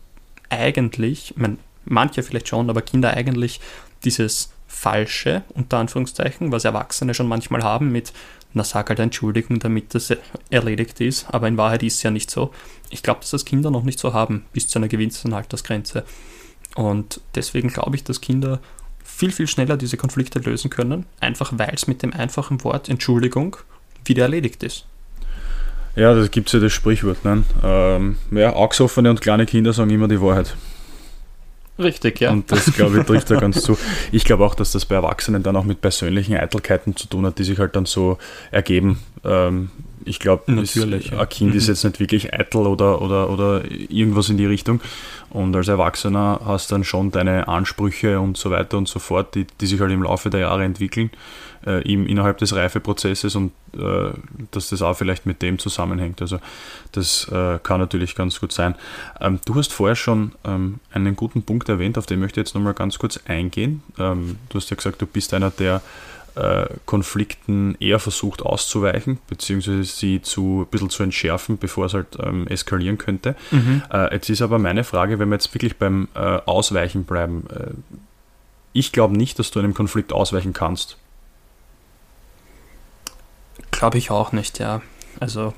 [0.49, 3.59] eigentlich, ich meine, manche vielleicht schon, aber Kinder eigentlich
[4.03, 8.11] dieses Falsche, unter Anführungszeichen, was Erwachsene schon manchmal haben mit,
[8.53, 10.13] na sag halt Entschuldigung, damit das
[10.49, 12.53] erledigt ist, aber in Wahrheit ist es ja nicht so.
[12.89, 16.03] Ich glaube, dass das Kinder noch nicht so haben, bis zu einer gewissen Altersgrenze.
[16.75, 18.59] Und deswegen glaube ich, dass Kinder
[19.15, 23.55] viel, viel schneller diese Konflikte lösen können, einfach weil es mit dem einfachen Wort Entschuldigung
[24.03, 24.85] wieder erledigt ist.
[25.95, 27.23] Ja, das gibt es ja das Sprichwort.
[27.23, 27.43] Ne?
[27.63, 30.55] Ähm, ja, Augesoffene und kleine Kinder sagen immer die Wahrheit.
[31.79, 32.31] Richtig, ja.
[32.31, 33.77] Und das, glaube ich, trifft da ganz zu.
[34.11, 37.39] Ich glaube auch, dass das bei Erwachsenen dann auch mit persönlichen Eitelkeiten zu tun hat,
[37.39, 38.17] die sich halt dann so
[38.51, 38.99] ergeben.
[39.23, 39.71] Ähm,
[40.05, 40.63] ich glaube, ein
[41.29, 41.57] Kind mhm.
[41.57, 44.79] ist jetzt nicht wirklich eitel oder, oder, oder irgendwas in die Richtung.
[45.29, 49.35] Und als Erwachsener hast du dann schon deine Ansprüche und so weiter und so fort,
[49.35, 51.09] die, die sich halt im Laufe der Jahre entwickeln,
[51.65, 54.11] äh, im, innerhalb des Reifeprozesses und äh,
[54.51, 56.21] dass das auch vielleicht mit dem zusammenhängt.
[56.21, 56.39] Also
[56.91, 58.75] das äh, kann natürlich ganz gut sein.
[59.19, 62.55] Ähm, du hast vorher schon ähm, einen guten Punkt erwähnt, auf den möchte ich jetzt
[62.55, 63.83] nochmal ganz kurz eingehen.
[63.97, 65.81] Ähm, du hast ja gesagt, du bist einer, der
[66.35, 72.17] äh, Konflikten eher versucht auszuweichen, beziehungsweise sie zu, ein bisschen zu entschärfen, bevor es halt
[72.21, 73.35] ähm, eskalieren könnte.
[73.51, 73.83] Mhm.
[73.91, 77.71] Äh, jetzt ist aber meine Frage, wenn wir jetzt wirklich beim äh, Ausweichen bleiben, äh,
[78.73, 80.97] ich glaube nicht, dass du einem Konflikt ausweichen kannst.
[83.71, 84.81] Glaube ich auch nicht, ja.
[85.19, 85.53] Also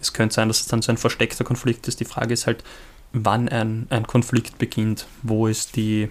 [0.00, 2.00] es könnte sein, dass es dann so ein versteckter Konflikt ist.
[2.00, 2.64] Die Frage ist halt,
[3.12, 6.10] wann ein, ein Konflikt beginnt, wo ist die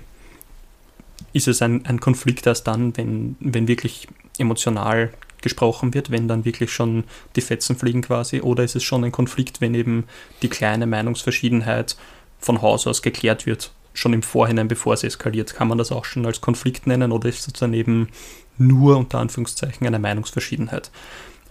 [1.33, 6.45] ist es ein, ein Konflikt erst dann, wenn, wenn wirklich emotional gesprochen wird, wenn dann
[6.45, 7.03] wirklich schon
[7.35, 10.05] die Fetzen fliegen quasi, oder ist es schon ein Konflikt, wenn eben
[10.41, 11.95] die kleine Meinungsverschiedenheit
[12.39, 15.55] von Haus aus geklärt wird, schon im Vorhinein, bevor es eskaliert.
[15.55, 18.09] Kann man das auch schon als Konflikt nennen oder ist es dann eben
[18.57, 20.91] nur unter Anführungszeichen eine Meinungsverschiedenheit?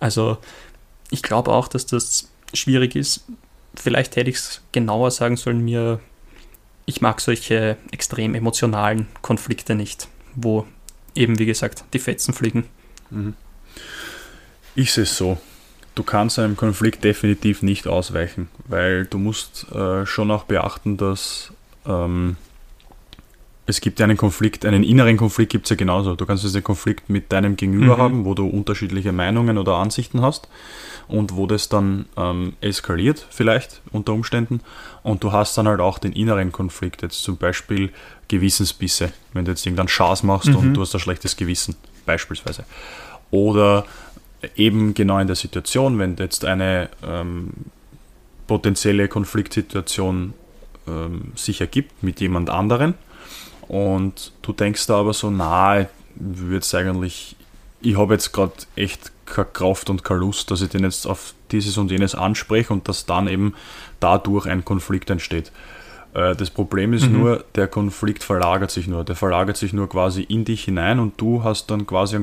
[0.00, 0.38] Also
[1.10, 3.24] ich glaube auch, dass das schwierig ist.
[3.74, 6.00] Vielleicht hätte ich es genauer sagen sollen, mir
[6.86, 10.66] ich mag solche extrem emotionalen Konflikte nicht, wo
[11.14, 12.64] eben, wie gesagt, die Fetzen fliegen.
[13.10, 13.34] Mhm.
[14.74, 15.38] Ich sehe es so.
[15.94, 21.52] Du kannst einem Konflikt definitiv nicht ausweichen, weil du musst äh, schon auch beachten, dass
[21.86, 22.36] ähm,
[23.66, 26.14] es gibt ja einen Konflikt, einen inneren Konflikt gibt es ja genauso.
[26.14, 28.00] Du kannst einen Konflikt mit deinem Gegenüber mhm.
[28.00, 30.48] haben, wo du unterschiedliche Meinungen oder Ansichten hast
[31.08, 34.60] und wo das dann ähm, eskaliert, vielleicht unter Umständen.
[35.02, 37.90] Und du hast dann halt auch den inneren Konflikt, jetzt zum Beispiel
[38.28, 40.56] Gewissensbisse, wenn du jetzt irgendeinen Schaß machst mhm.
[40.56, 41.74] und du hast ein schlechtes Gewissen,
[42.06, 42.64] beispielsweise.
[43.32, 43.84] Oder
[44.54, 47.50] eben genau in der Situation, wenn jetzt eine ähm,
[48.46, 50.34] potenzielle Konfliktsituation
[50.86, 52.94] ähm, sich ergibt mit jemand anderen
[53.68, 57.36] und du denkst da aber so, na, es eigentlich,
[57.80, 61.34] ich habe jetzt gerade echt keine Kraft und keine Lust, dass ich den jetzt auf
[61.50, 63.54] dieses und jenes anspreche und dass dann eben
[64.00, 65.52] dadurch ein Konflikt entsteht.
[66.16, 67.18] Äh, das Problem ist mhm.
[67.18, 69.04] nur, der Konflikt verlagert sich nur.
[69.04, 72.18] Der verlagert sich nur quasi in dich hinein und du hast dann quasi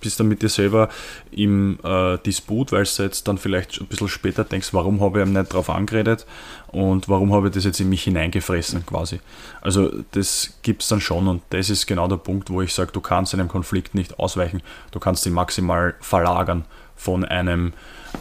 [0.00, 0.88] bist dann mit dir selber
[1.30, 5.26] im äh, Disput, weil du jetzt dann vielleicht ein bisschen später denkst, warum habe ich
[5.26, 6.26] ihm nicht drauf angeredet
[6.68, 9.20] und warum habe ich das jetzt in mich hineingefressen quasi.
[9.60, 12.90] Also das gibt es dann schon und das ist genau der Punkt, wo ich sage,
[12.92, 16.64] du kannst einem Konflikt nicht ausweichen, du kannst ihn maximal verlagern
[16.96, 17.72] von einem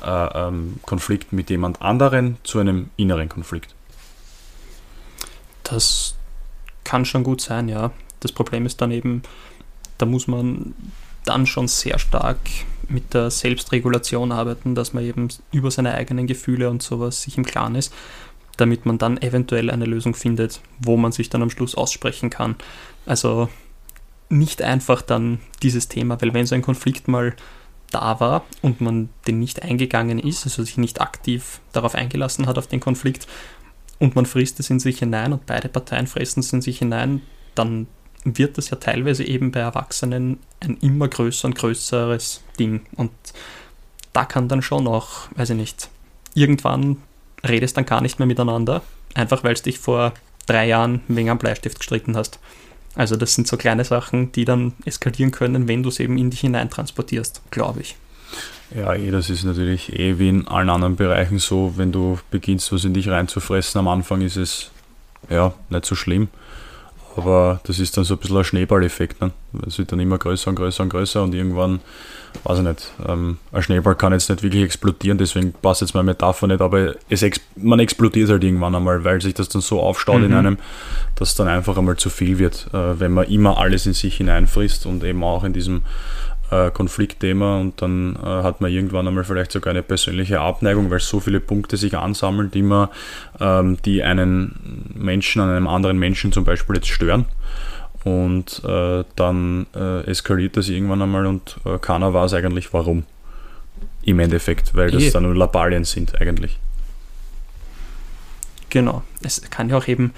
[0.06, 3.74] äh, ähm, Konflikt mit jemand anderen zu einem inneren Konflikt.
[5.63, 6.15] Das
[6.84, 7.91] kann schon gut sein, ja.
[8.19, 9.23] Das Problem ist dann eben,
[9.97, 10.73] da muss man
[11.26, 12.39] dann schon sehr stark
[12.89, 17.45] mit der Selbstregulation arbeiten, dass man eben über seine eigenen Gefühle und sowas sich im
[17.45, 17.93] Klaren ist,
[18.58, 22.56] damit man dann eventuell eine Lösung findet, wo man sich dann am Schluss aussprechen kann.
[23.06, 23.49] Also
[24.30, 27.36] nicht einfach dann dieses Thema, weil wenn so ein Konflikt mal
[27.91, 32.58] da war und man den nicht eingegangen ist, also sich nicht aktiv darauf eingelassen hat
[32.58, 33.28] auf den Konflikt
[34.00, 37.22] und man frisst es in sich hinein und beide Parteien fressen es in sich hinein,
[37.56, 37.88] dann
[38.26, 42.82] wird das ja teilweise eben bei Erwachsenen ein immer größer und größeres Ding.
[42.96, 43.12] Und
[44.14, 45.90] da kann dann schon auch, weiß ich nicht,
[46.34, 46.98] irgendwann
[47.46, 48.82] redest dann gar nicht mehr miteinander,
[49.14, 50.14] einfach weil es dich vor
[50.46, 52.40] drei Jahren wegen am Bleistift gestritten hast.
[52.96, 56.30] Also das sind so kleine Sachen, die dann eskalieren können, wenn du es eben in
[56.30, 57.96] dich hinein transportierst, glaube ich.
[58.76, 62.72] Ja, eh, das ist natürlich eh wie in allen anderen Bereichen so, wenn du beginnst,
[62.72, 64.72] was in dich reinzufressen, am Anfang ist es
[65.30, 66.30] ja nicht so schlimm.
[67.15, 69.22] Aber das ist dann so ein bisschen ein Schneeballeffekt.
[69.22, 69.32] Ne?
[69.67, 71.80] Es wird dann immer größer und größer und größer und irgendwann,
[72.43, 76.06] weiß ich nicht, ähm, ein Schneeball kann jetzt nicht wirklich explodieren, deswegen passt jetzt meine
[76.06, 79.80] Metapher nicht, aber es ex man explodiert halt irgendwann einmal, weil sich das dann so
[79.80, 80.26] aufstaut mhm.
[80.26, 80.58] in einem,
[81.15, 84.88] dass dann einfach einmal zu viel wird, äh, wenn man immer alles in sich hineinfrisst
[84.88, 85.84] und eben auch in diesem
[86.54, 91.00] äh, Konfliktthema und dann äh, hat man irgendwann einmal vielleicht sogar eine persönliche Abneigung, weil
[91.00, 92.89] so viele Punkte sich ansammeln, die man,
[93.39, 97.26] ähm, die einen Menschen an einem anderen Menschen zum Beispiel jetzt stören.
[98.04, 103.06] Und äh, dann äh, eskaliert das irgendwann einmal und äh, keiner weiß eigentlich warum.
[104.04, 106.60] Im Endeffekt, weil das dann nur Labalien sind eigentlich.
[108.70, 109.04] Genau.
[109.22, 110.12] Es kann ja auch eben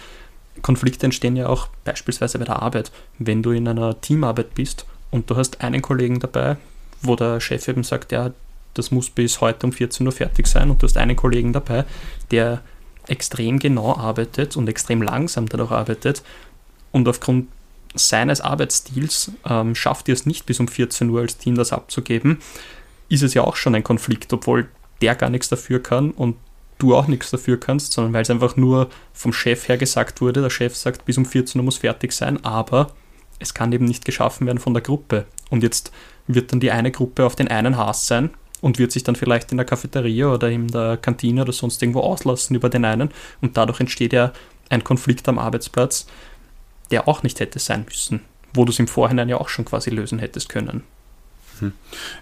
[0.63, 2.91] Konflikte entstehen ja auch beispielsweise bei der Arbeit.
[3.19, 6.58] Wenn du in einer Teamarbeit bist und du hast einen Kollegen dabei,
[7.01, 8.32] wo der Chef eben sagt, ja,
[8.73, 10.69] das muss bis heute um 14 Uhr fertig sein.
[10.69, 11.86] Und du hast einen Kollegen dabei,
[12.32, 12.62] der
[13.08, 16.21] extrem genau arbeitet und extrem langsam dadurch arbeitet.
[16.91, 17.47] Und aufgrund
[17.93, 22.39] seines Arbeitsstils ähm, schafft ihr es nicht bis um 14 Uhr als Team das abzugeben,
[23.08, 24.67] ist es ja auch schon ein Konflikt, obwohl
[25.01, 26.36] der gar nichts dafür kann und
[26.78, 30.41] du auch nichts dafür kannst, sondern weil es einfach nur vom Chef her gesagt wurde,
[30.41, 32.91] der Chef sagt, bis um 14 Uhr muss fertig sein, aber
[33.39, 35.26] es kann eben nicht geschaffen werden von der Gruppe.
[35.50, 35.91] Und jetzt
[36.28, 39.52] wird dann die eine Gruppe auf den einen Hass sein und wird sich dann vielleicht
[39.52, 43.58] in der Cafeteria oder in der Kantine oder sonst irgendwo auslassen über den einen und
[43.58, 44.32] dadurch entsteht ja
[44.69, 46.08] ein Konflikt am Arbeitsplatz,
[46.89, 48.21] der auch nicht hätte sein müssen,
[48.54, 50.84] wo du es im Vorhinein ja auch schon quasi lösen hättest können.
[51.60, 51.74] Hm.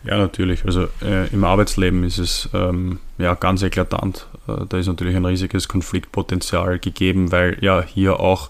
[0.04, 0.66] Ja, natürlich.
[0.66, 4.28] Also äh, im Arbeitsleben ist es ähm, ja ganz eklatant.
[4.48, 8.50] Äh, da ist natürlich ein riesiges Konfliktpotenzial gegeben, weil ja hier auch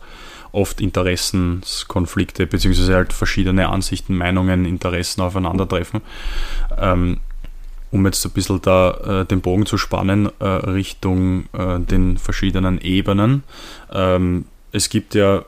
[0.53, 6.01] oft Interessenskonflikte beziehungsweise halt verschiedene Ansichten, Meinungen, Interessen aufeinandertreffen.
[6.77, 7.19] Ähm,
[7.91, 12.79] um jetzt ein bisschen da äh, den Bogen zu spannen äh, Richtung äh, den verschiedenen
[12.81, 13.43] Ebenen.
[13.91, 15.45] Ähm, es gibt ja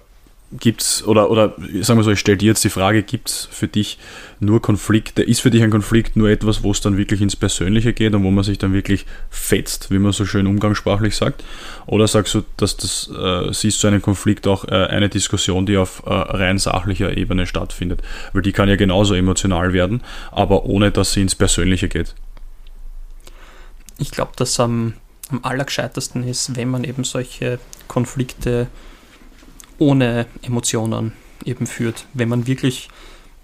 [0.52, 3.68] gibt's oder oder sagen wir so, ich stelle dir jetzt die Frage, gibt es für
[3.68, 3.98] dich
[4.40, 7.94] nur Konflikte, ist für dich ein Konflikt nur etwas, wo es dann wirklich ins Persönliche
[7.94, 11.44] geht und wo man sich dann wirklich fetzt, wie man so schön umgangssprachlich sagt?
[11.88, 15.78] Oder sagst du, dass das äh, siehst du einen Konflikt auch äh, eine Diskussion, die
[15.78, 18.02] auf äh, rein sachlicher Ebene stattfindet?
[18.34, 22.14] Weil die kann ja genauso emotional werden, aber ohne dass sie ins Persönliche geht.
[23.98, 24.94] Ich glaube, dass am,
[25.30, 28.68] am allergescheitesten ist, wenn man eben solche Konflikte
[29.78, 32.06] ohne Emotionen eben führt.
[32.14, 32.90] Wenn man wirklich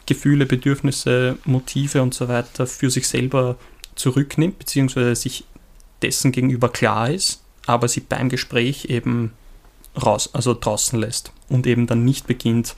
[0.05, 3.57] Gefühle, Bedürfnisse, Motive und so weiter für sich selber
[3.95, 5.45] zurücknimmt, beziehungsweise sich
[6.01, 9.33] dessen gegenüber klar ist, aber sie beim Gespräch eben
[10.01, 12.75] raus, also draußen lässt und eben dann nicht beginnt,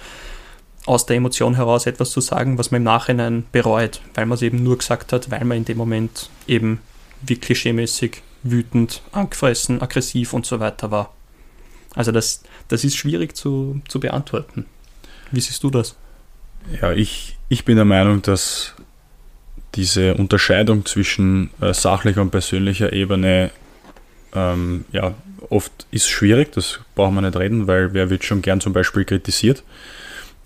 [0.85, 4.41] aus der Emotion heraus etwas zu sagen, was man im Nachhinein bereut, weil man es
[4.41, 6.81] eben nur gesagt hat, weil man in dem Moment eben
[7.21, 11.13] wie klischeemäßig wütend, angefressen, aggressiv und so weiter war.
[11.95, 14.65] Also das, das ist schwierig zu, zu beantworten.
[15.32, 15.95] Wie siehst du das?
[16.82, 18.73] Ja, ich, ich bin der Meinung, dass
[19.75, 23.51] diese Unterscheidung zwischen äh, sachlicher und persönlicher Ebene
[24.36, 25.13] ähm, ja,
[25.49, 29.06] oft ist schwierig, das brauchen wir nicht reden, weil wer wird schon gern zum Beispiel
[29.06, 29.63] kritisiert.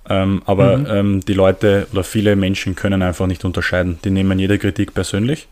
[0.10, 0.86] Ähm, aber mhm.
[0.90, 4.00] ähm, die Leute oder viele Menschen können einfach nicht unterscheiden.
[4.04, 5.48] Die nehmen jede Kritik persönlich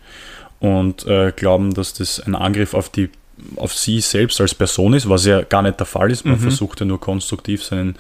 [0.60, 3.10] und äh, glauben, dass das ein Angriff auf die
[3.55, 6.25] auf sie selbst als Person ist, was ja gar nicht der Fall ist.
[6.25, 6.41] Man mhm.
[6.41, 7.97] versucht ja nur konstruktiv seinen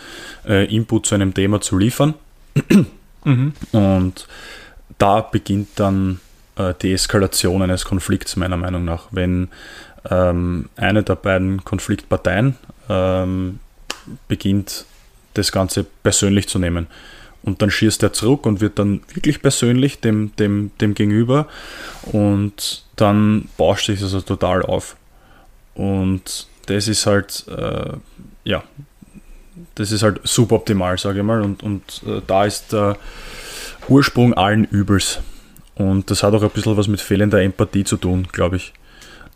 [0.47, 2.13] äh, Input zu einem Thema zu liefern.
[3.27, 3.53] Mhm.
[3.71, 4.27] Und
[4.99, 6.19] da beginnt dann
[6.57, 9.07] äh, die Eskalation eines Konflikts, meiner Meinung nach.
[9.09, 9.49] Wenn
[10.09, 12.55] ähm, eine der beiden Konfliktparteien
[12.87, 13.59] ähm,
[14.27, 14.85] beginnt,
[15.33, 16.87] das Ganze persönlich zu nehmen.
[17.43, 21.47] Und dann schießt er zurück und wird dann wirklich persönlich dem, dem, dem Gegenüber.
[22.11, 24.95] Und dann bauscht sich das also total auf.
[25.75, 27.93] Und das ist halt, äh,
[28.43, 28.63] ja,
[29.75, 31.41] das ist halt suboptimal, sage ich mal.
[31.41, 32.97] Und, und äh, da ist der
[33.87, 35.19] Ursprung allen Übels.
[35.75, 38.73] Und das hat auch ein bisschen was mit fehlender Empathie zu tun, glaube ich.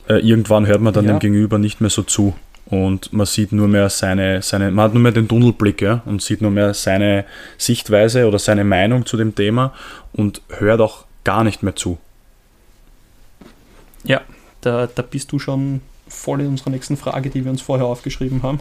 [0.08, 1.14] Äh, irgendwann hört man dann ja.
[1.14, 2.34] dem Gegenüber nicht mehr so zu.
[2.66, 6.22] Und man sieht nur mehr seine, seine, man hat nur mehr den Tunnelblick, ja, und
[6.22, 7.26] sieht nur mehr seine
[7.58, 9.74] Sichtweise oder seine Meinung zu dem Thema
[10.14, 11.98] und hört auch gar nicht mehr zu.
[14.04, 14.22] Ja,
[14.62, 18.44] da, da bist du schon voll in unserer nächsten Frage, die wir uns vorher aufgeschrieben
[18.44, 18.60] haben,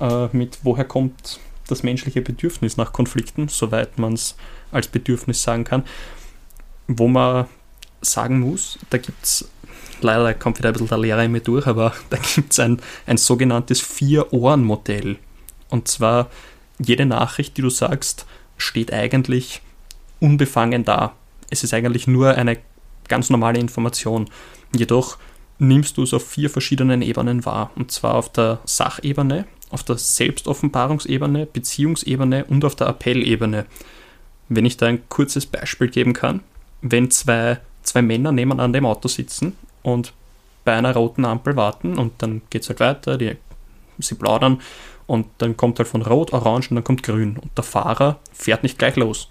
[0.00, 4.36] äh, mit woher kommt das menschliche Bedürfnis nach Konflikten, soweit man es
[4.70, 5.84] als Bedürfnis sagen kann,
[6.88, 7.46] wo man
[8.00, 9.48] sagen muss, da gibt es,
[10.00, 12.80] leider kommt wieder ein bisschen der Lehrer in mir durch, aber da gibt es ein,
[13.06, 15.16] ein sogenanntes Vier-Ohren-Modell.
[15.68, 16.30] Und zwar,
[16.78, 19.60] jede Nachricht, die du sagst, steht eigentlich
[20.20, 21.14] unbefangen da.
[21.50, 22.58] Es ist eigentlich nur eine
[23.08, 24.28] ganz normale Information.
[24.74, 25.18] Jedoch
[25.58, 27.70] nimmst du es auf vier verschiedenen Ebenen wahr.
[27.76, 33.66] Und zwar auf der Sachebene, auf der Selbstoffenbarungsebene, Beziehungsebene und auf der Appellebene.
[34.48, 36.40] Wenn ich da ein kurzes Beispiel geben kann,
[36.82, 40.12] wenn zwei, zwei Männer nebeneinander im Auto sitzen und
[40.64, 43.36] bei einer roten Ampel warten und dann geht es halt weiter, die,
[43.98, 44.60] sie plaudern
[45.06, 48.62] und dann kommt halt von Rot, Orange und dann kommt Grün und der Fahrer fährt
[48.62, 49.30] nicht gleich los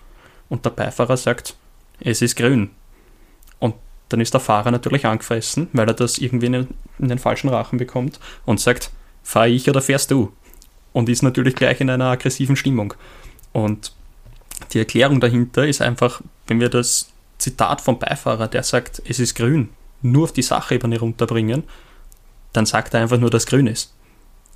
[0.49, 1.55] und der Beifahrer sagt,
[1.99, 2.71] es ist grün
[4.09, 6.67] dann ist der Fahrer natürlich angefressen, weil er das irgendwie in den,
[6.99, 8.91] in den falschen Rachen bekommt und sagt,
[9.23, 10.31] fahr ich oder fährst du?
[10.93, 12.93] Und ist natürlich gleich in einer aggressiven Stimmung.
[13.51, 13.91] Und
[14.71, 19.35] die Erklärung dahinter ist einfach, wenn wir das Zitat vom Beifahrer, der sagt, es ist
[19.35, 19.69] grün,
[20.01, 21.63] nur auf die Sachebene runterbringen,
[22.53, 23.93] dann sagt er einfach nur, dass grün ist.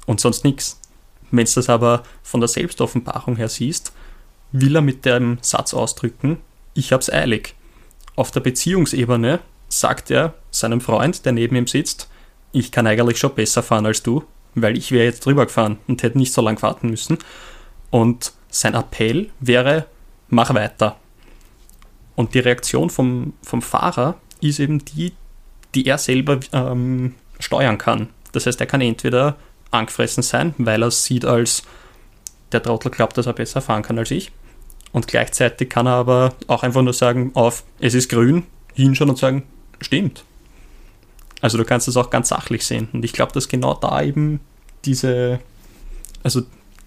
[0.06, 0.80] Und sonst nichts.
[1.32, 3.94] Wenn du das aber von der Selbstoffenbarung her siehst,
[4.52, 6.38] will er mit dem Satz ausdrücken,
[6.74, 7.56] ich hab's eilig.
[8.20, 12.10] Auf der Beziehungsebene sagt er seinem Freund, der neben ihm sitzt,
[12.52, 16.04] ich kann eigentlich schon besser fahren als du, weil ich wäre jetzt drüber gefahren und
[16.04, 17.18] hätte nicht so lange warten müssen.
[17.92, 19.86] Und sein Appell wäre,
[20.28, 20.98] mach weiter.
[22.18, 25.14] Und die Reaktion vom, vom Fahrer ist eben die,
[25.74, 28.10] die er selber ähm, steuern kann.
[28.34, 29.38] Das heißt, er kann entweder
[29.72, 31.64] angefressen sein, weil er es sieht als
[32.52, 34.34] der Trottel glaubt, dass er besser fahren kann als ich.
[34.92, 39.18] Und gleichzeitig kann er aber auch einfach nur sagen, auf, es ist grün, hinschauen und
[39.18, 39.44] sagen,
[39.82, 40.24] stimmt.
[41.42, 42.90] Also du kannst das auch ganz sachlich sehen.
[42.92, 44.40] Und ich glaube, dass genau da eben
[44.86, 45.40] diese,
[46.24, 46.42] also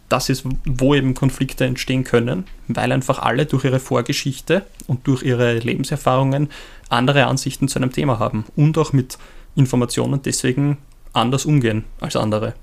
[0.09, 5.23] das ist, wo eben Konflikte entstehen können, weil einfach alle durch ihre Vorgeschichte und durch
[5.23, 6.51] ihre Lebenserfahrungen
[6.91, 9.17] andere Ansichten zu einem Thema haben und auch mit
[9.55, 10.79] Informationen deswegen
[11.15, 12.55] anders umgehen als andere.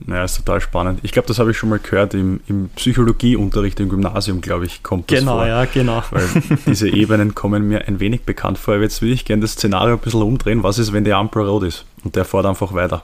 [0.00, 1.00] Naja, ist total spannend.
[1.02, 4.82] Ich glaube, das habe ich schon mal gehört im, im Psychologieunterricht im Gymnasium, glaube ich,
[4.82, 5.44] kommt das genau, vor.
[5.44, 6.02] Genau, ja, genau.
[6.10, 6.28] Weil
[6.66, 8.74] diese Ebenen kommen mir ein wenig bekannt vor.
[8.74, 10.62] Aber jetzt würde ich gerne das Szenario ein bisschen umdrehen.
[10.62, 13.02] Was ist, wenn die Ampel rot ist und der fährt einfach weiter?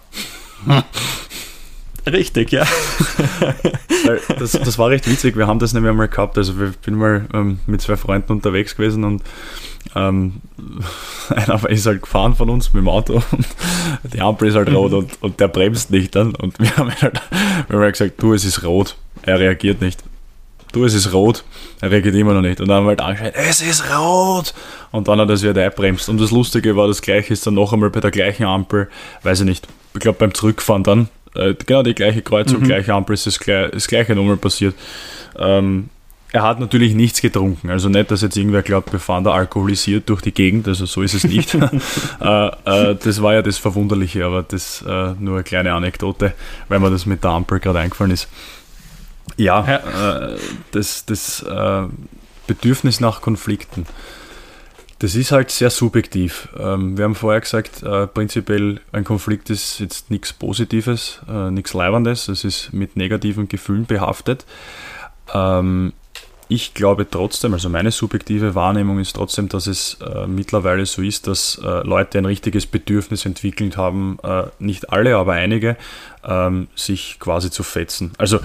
[2.07, 2.67] Richtig, ja.
[4.39, 5.37] das, das war recht witzig.
[5.37, 6.39] Wir haben das nämlich einmal gehabt.
[6.39, 9.23] Also, ich bin mal ähm, mit zwei Freunden unterwegs gewesen und
[9.95, 10.41] ähm,
[11.29, 13.47] einer ist halt gefahren von uns mit dem Auto und
[14.15, 16.35] die Ampel ist halt rot und, und der bremst nicht dann.
[16.35, 17.21] Und wir haben halt,
[17.69, 18.97] wir haben halt gesagt: Du, es ist rot.
[19.23, 20.03] Er reagiert nicht.
[20.73, 21.45] Du, es ist rot.
[21.81, 22.61] Er reagiert immer noch nicht.
[22.61, 24.55] Und dann haben wir halt angeschrien: Es ist rot!
[24.93, 26.09] Und dann hat er es wieder einbremst.
[26.09, 28.89] Und das Lustige war, das gleiche ist dann noch einmal bei der gleichen Ampel,
[29.23, 32.65] weiß ich nicht, ich glaube beim Zurückfahren dann äh, genau die gleiche Kreuzung, mhm.
[32.65, 34.75] gleiche Ampel, ist das, gleiche, das gleiche nochmal passiert.
[35.39, 35.89] Ähm,
[36.33, 40.09] er hat natürlich nichts getrunken, also nicht, dass jetzt irgendwer glaubt, wir fahren da alkoholisiert
[40.09, 41.55] durch die Gegend, also so ist es nicht.
[42.21, 46.35] äh, äh, das war ja das Verwunderliche, aber das äh, nur eine kleine Anekdote,
[46.69, 48.29] weil mir das mit der Ampel gerade eingefallen ist.
[49.37, 50.37] Ja, äh,
[50.71, 51.83] das, das äh,
[52.47, 53.87] Bedürfnis nach Konflikten
[55.01, 56.51] das ist halt sehr subjektiv.
[56.59, 61.73] Ähm, wir haben vorher gesagt, äh, prinzipiell ein Konflikt ist jetzt nichts Positives, äh, nichts
[61.73, 64.45] Leibendes, es ist mit negativen Gefühlen behaftet.
[65.33, 65.95] Ähm,
[66.49, 71.29] ich glaube trotzdem, also meine subjektive Wahrnehmung ist trotzdem, dass es äh, mittlerweile so ist,
[71.29, 74.19] dass Leute ein richtiges Bedürfnis entwickelt haben,
[74.59, 75.77] nicht alle, aber einige,
[76.25, 78.11] ähm, sich quasi zu fetzen.
[78.19, 78.41] Also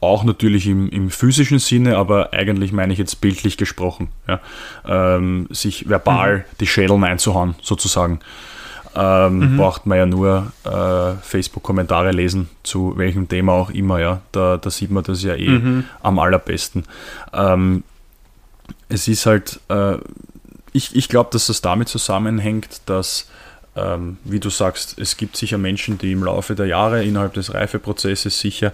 [0.00, 4.40] auch natürlich im, im physischen Sinne, aber eigentlich meine ich jetzt bildlich gesprochen, ja,
[4.86, 6.42] ähm, sich verbal mhm.
[6.60, 8.20] die Schädel einzuhauen, sozusagen.
[8.94, 9.56] Ähm, mhm.
[9.58, 14.22] Braucht man ja nur äh, Facebook-Kommentare lesen, zu welchem Thema auch immer, ja.
[14.32, 15.84] Da, da sieht man das ja eh mhm.
[16.02, 16.84] am allerbesten.
[17.34, 17.82] Ähm,
[18.88, 19.96] es ist halt, äh,
[20.72, 23.28] ich, ich glaube, dass das damit zusammenhängt, dass
[23.76, 27.52] ähm, wie du sagst, es gibt sicher Menschen, die im Laufe der Jahre innerhalb des
[27.52, 28.72] Reifeprozesses sicher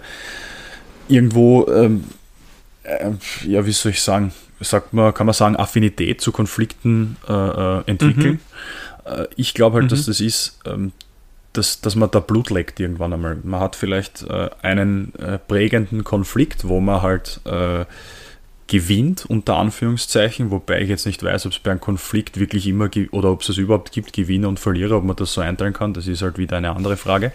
[1.07, 2.03] irgendwo, ähm,
[2.83, 3.11] äh,
[3.45, 7.83] ja, wie soll ich sagen, sagt man, kann man sagen, Affinität zu Konflikten äh, äh
[7.85, 8.39] entwickeln.
[9.05, 9.11] Mhm.
[9.11, 9.89] Äh, ich glaube halt, mhm.
[9.89, 10.91] dass das ist, ähm,
[11.53, 13.37] dass, dass man da Blut leckt irgendwann einmal.
[13.43, 17.41] Man hat vielleicht äh, einen äh, prägenden Konflikt, wo man halt
[18.65, 22.89] gewinnt, unter Anführungszeichen, wobei ich jetzt nicht weiß, ob es bei einem Konflikt wirklich immer
[23.11, 25.93] oder ob es es überhaupt gibt, Gewinner und Verlierer, ob man das so einteilen kann,
[25.93, 27.33] das ist halt wieder eine andere Frage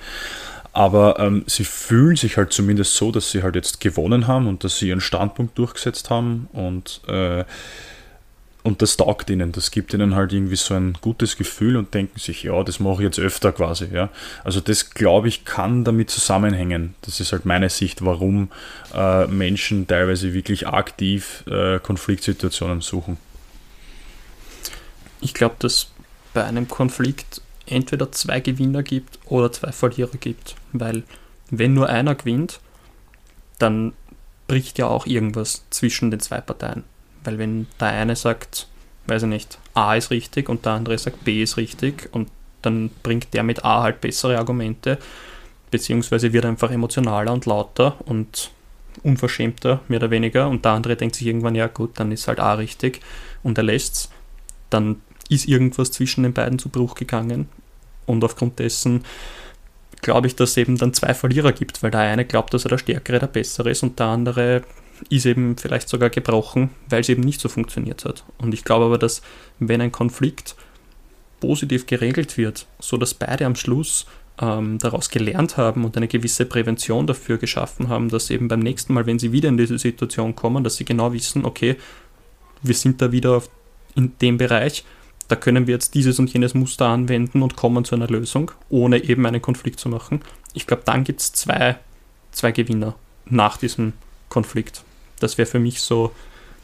[0.78, 4.62] aber ähm, sie fühlen sich halt zumindest so, dass sie halt jetzt gewonnen haben und
[4.62, 7.44] dass sie ihren Standpunkt durchgesetzt haben und, äh,
[8.62, 9.50] und das taugt ihnen.
[9.50, 13.02] Das gibt ihnen halt irgendwie so ein gutes Gefühl und denken sich, ja, das mache
[13.02, 13.88] ich jetzt öfter quasi.
[13.92, 14.10] Ja.
[14.44, 16.94] Also das, glaube ich, kann damit zusammenhängen.
[17.02, 18.52] Das ist halt meine Sicht, warum
[18.94, 23.16] äh, Menschen teilweise wirklich aktiv äh, Konfliktsituationen suchen.
[25.20, 25.90] Ich glaube, dass
[26.34, 30.54] bei einem Konflikt entweder zwei Gewinner gibt oder zwei Verlierer gibt.
[30.72, 31.02] Weil
[31.50, 32.60] wenn nur einer gewinnt,
[33.58, 33.92] dann
[34.46, 36.84] bricht ja auch irgendwas zwischen den zwei Parteien.
[37.24, 38.68] Weil wenn der eine sagt,
[39.06, 42.30] weiß ich nicht, A ist richtig und der andere sagt B ist richtig und
[42.62, 44.98] dann bringt der mit A halt bessere Argumente,
[45.70, 48.50] beziehungsweise wird einfach emotionaler und lauter und
[49.02, 52.40] unverschämter, mehr oder weniger, und der andere denkt sich irgendwann, ja gut, dann ist halt
[52.40, 53.00] A richtig
[53.42, 54.10] und er lässt's,
[54.70, 57.48] dann ist irgendwas zwischen den beiden zu Bruch gegangen.
[58.06, 59.04] Und aufgrund dessen
[60.02, 62.70] glaube ich, dass es eben dann zwei Verlierer gibt, weil der eine glaubt, dass er
[62.70, 64.62] der Stärkere, der Bessere ist und der andere
[65.10, 68.24] ist eben vielleicht sogar gebrochen, weil es eben nicht so funktioniert hat.
[68.38, 69.22] Und ich glaube aber, dass
[69.58, 70.56] wenn ein Konflikt
[71.40, 74.06] positiv geregelt wird, so dass beide am Schluss
[74.40, 78.94] ähm, daraus gelernt haben und eine gewisse Prävention dafür geschaffen haben, dass eben beim nächsten
[78.94, 81.76] Mal, wenn sie wieder in diese Situation kommen, dass sie genau wissen, okay,
[82.62, 83.42] wir sind da wieder
[83.94, 84.84] in dem Bereich,
[85.28, 89.04] da können wir jetzt dieses und jenes Muster anwenden und kommen zu einer Lösung, ohne
[89.04, 90.22] eben einen Konflikt zu machen.
[90.54, 91.76] Ich glaube, dann gibt es zwei
[92.38, 92.94] zwei Gewinner
[93.26, 93.92] nach diesem
[94.28, 94.82] Konflikt.
[95.20, 96.14] Das wäre für mich so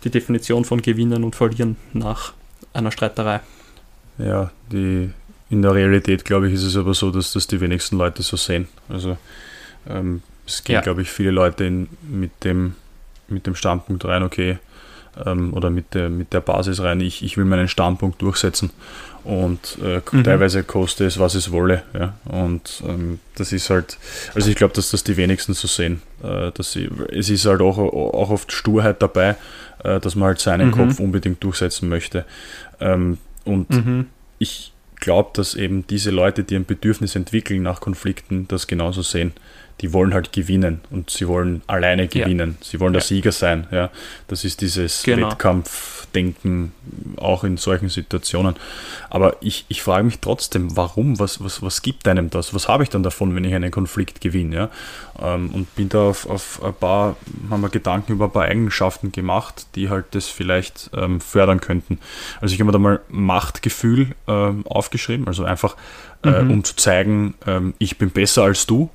[0.04, 2.32] die Definition von Gewinnen und Verlieren nach
[2.72, 3.40] einer Streiterei.
[4.18, 5.10] Ja, die,
[5.50, 8.36] in der Realität, glaube ich, ist es aber so, dass das die wenigsten Leute so
[8.36, 8.68] sehen.
[8.88, 9.16] Also
[9.88, 10.80] ähm, es gehen, ja.
[10.80, 12.74] glaube ich, viele Leute in, mit, dem,
[13.28, 14.58] mit dem Standpunkt rein, okay,
[15.24, 18.70] ähm, oder mit der, mit der Basis rein, ich, ich will meinen Standpunkt durchsetzen
[19.24, 20.22] und äh, mhm.
[20.22, 21.82] teilweise koste es, was es wolle.
[21.94, 22.14] Ja?
[22.26, 23.96] Und ähm, das ist halt,
[24.34, 26.02] also ich glaube, dass das die wenigsten so sehen.
[26.22, 29.36] Äh, dass sie, es ist halt auch, auch oft Sturheit dabei,
[29.82, 30.72] äh, dass man halt seinen mhm.
[30.72, 32.26] Kopf unbedingt durchsetzen möchte.
[32.80, 34.06] Ähm, und mhm.
[34.38, 39.32] ich glaube, dass eben diese Leute, die ein Bedürfnis entwickeln nach Konflikten, das genauso sehen
[39.80, 42.56] die wollen halt gewinnen und sie wollen alleine gewinnen.
[42.60, 42.66] Ja.
[42.66, 43.06] Sie wollen der ja.
[43.06, 43.66] Sieger sein.
[43.72, 43.90] Ja.
[44.28, 45.30] Das ist dieses genau.
[45.30, 46.72] Wettkampfdenken
[47.16, 48.54] auch in solchen Situationen.
[49.10, 51.18] Aber ich, ich frage mich trotzdem, warum?
[51.18, 52.54] Was, was, was gibt einem das?
[52.54, 54.54] Was habe ich dann davon, wenn ich einen Konflikt gewinne?
[54.54, 55.34] Ja?
[55.34, 57.16] Ähm, und bin da auf, auf ein paar,
[57.50, 61.98] haben wir Gedanken über ein paar Eigenschaften gemacht, die halt das vielleicht ähm, fördern könnten.
[62.40, 65.76] Also ich habe mir da mal Machtgefühl ähm, aufgeschrieben, also einfach
[66.22, 66.50] äh, mhm.
[66.50, 67.34] um zu zeigen,
[67.78, 68.88] ich bin besser als du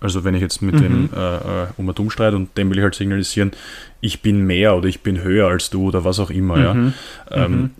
[0.00, 0.80] also wenn ich jetzt mit mhm.
[0.80, 3.52] dem äh, äh um und um streite und dem will ich halt signalisieren,
[4.00, 6.94] ich bin mehr oder ich bin höher als du oder was auch immer, mhm.
[7.30, 7.44] ja.
[7.44, 7.70] Ähm, mhm.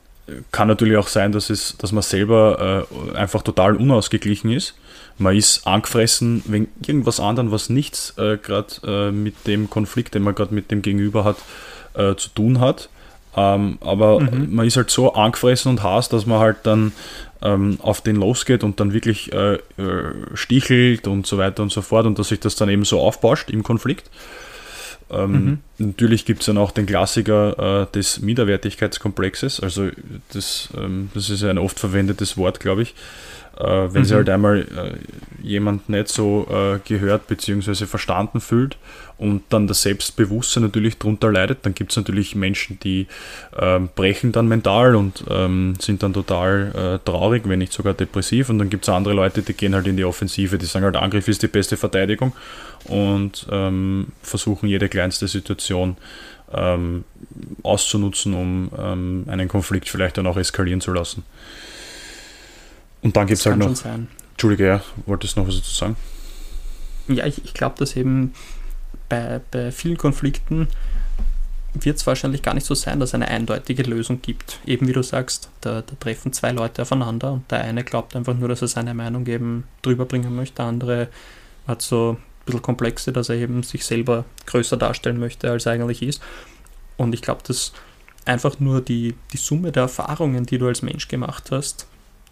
[0.53, 4.77] Kann natürlich auch sein, dass, es, dass man selber äh, einfach total unausgeglichen ist.
[5.19, 10.23] Man ist angefressen wegen irgendwas anderem, was nichts äh, gerade äh, mit dem Konflikt, den
[10.23, 11.37] man gerade mit dem Gegenüber hat,
[11.95, 12.91] äh, zu tun hat.
[13.37, 14.55] Ähm, aber mhm.
[14.55, 16.93] man ist halt so angefressen und hasst, dass man halt dann
[17.43, 19.61] ähm, auf den losgeht und dann wirklich äh, äh,
[20.35, 23.51] stichelt und so weiter und so fort und dass sich das dann eben so aufbauscht
[23.51, 24.11] im Konflikt.
[25.11, 25.59] Ähm, mhm.
[25.79, 29.89] Natürlich gibt es dann auch den Klassiker äh, des Minderwertigkeitskomplexes, also
[30.33, 32.95] das, ähm, das ist ein oft verwendetes Wort, glaube ich.
[33.59, 34.05] Äh, wenn mhm.
[34.05, 37.87] sie halt einmal äh, jemand nicht so äh, gehört bzw.
[37.87, 38.77] verstanden fühlt
[39.19, 43.07] und dann das Selbstbewusstsein natürlich darunter leidet, dann gibt es natürlich Menschen, die
[43.59, 48.49] ähm, brechen dann mental und ähm, sind dann total äh, traurig, wenn nicht sogar depressiv.
[48.49, 50.97] Und dann gibt es andere Leute, die gehen halt in die Offensive, die sagen halt,
[50.97, 52.33] Angriff ist die beste Verteidigung
[52.85, 55.97] und ähm, versuchen jede kleinste Situation
[56.53, 57.05] ähm,
[57.63, 61.25] auszunutzen, um ähm, einen Konflikt vielleicht dann auch eskalieren zu lassen.
[63.03, 63.75] Und dann gibt es halt noch.
[64.33, 65.97] Entschuldige, ja, wolltest du noch was dazu sagen?
[67.09, 68.33] Ja, ich, ich glaube, dass eben
[69.09, 70.69] bei, bei vielen Konflikten
[71.75, 74.59] wird es wahrscheinlich gar nicht so sein, dass es eine eindeutige Lösung gibt.
[74.67, 78.35] Eben wie du sagst, da, da, treffen zwei Leute aufeinander und der eine glaubt einfach
[78.35, 81.09] nur, dass er seine Meinung eben drüber bringen möchte, der andere
[81.67, 85.73] hat so ein bisschen Komplexe, dass er eben sich selber größer darstellen möchte, als er
[85.73, 86.21] eigentlich ist.
[86.97, 87.73] Und ich glaube, dass
[88.25, 91.87] einfach nur die, die Summe der Erfahrungen, die du als Mensch gemacht hast,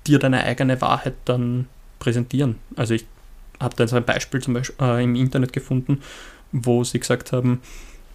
[0.08, 1.66] dir deine eigene Wahrheit dann
[1.98, 2.56] präsentieren.
[2.76, 3.06] Also ich
[3.60, 6.00] habe da jetzt ein Beispiel zum Beispiel äh, im Internet gefunden,
[6.52, 7.60] wo sie gesagt haben,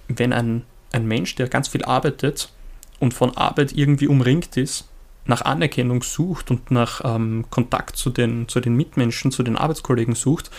[0.08, 2.52] wenn ein, ein Mensch, der ganz viel arbeitet
[3.00, 4.88] und von Arbeit irgendwie umringt ist,
[5.26, 10.16] nach Anerkennung sucht und nach ähm, Kontakt zu den, zu den Mitmenschen, zu den Arbeitskollegen
[10.16, 10.52] sucht,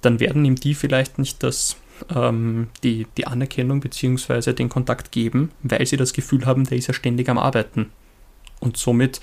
[0.00, 1.76] dann werden ihm die vielleicht nicht das,
[2.14, 4.52] ähm, die, die Anerkennung bzw.
[4.52, 7.90] den Kontakt geben, weil sie das Gefühl haben, der ist ja ständig am Arbeiten.
[8.58, 9.20] Und somit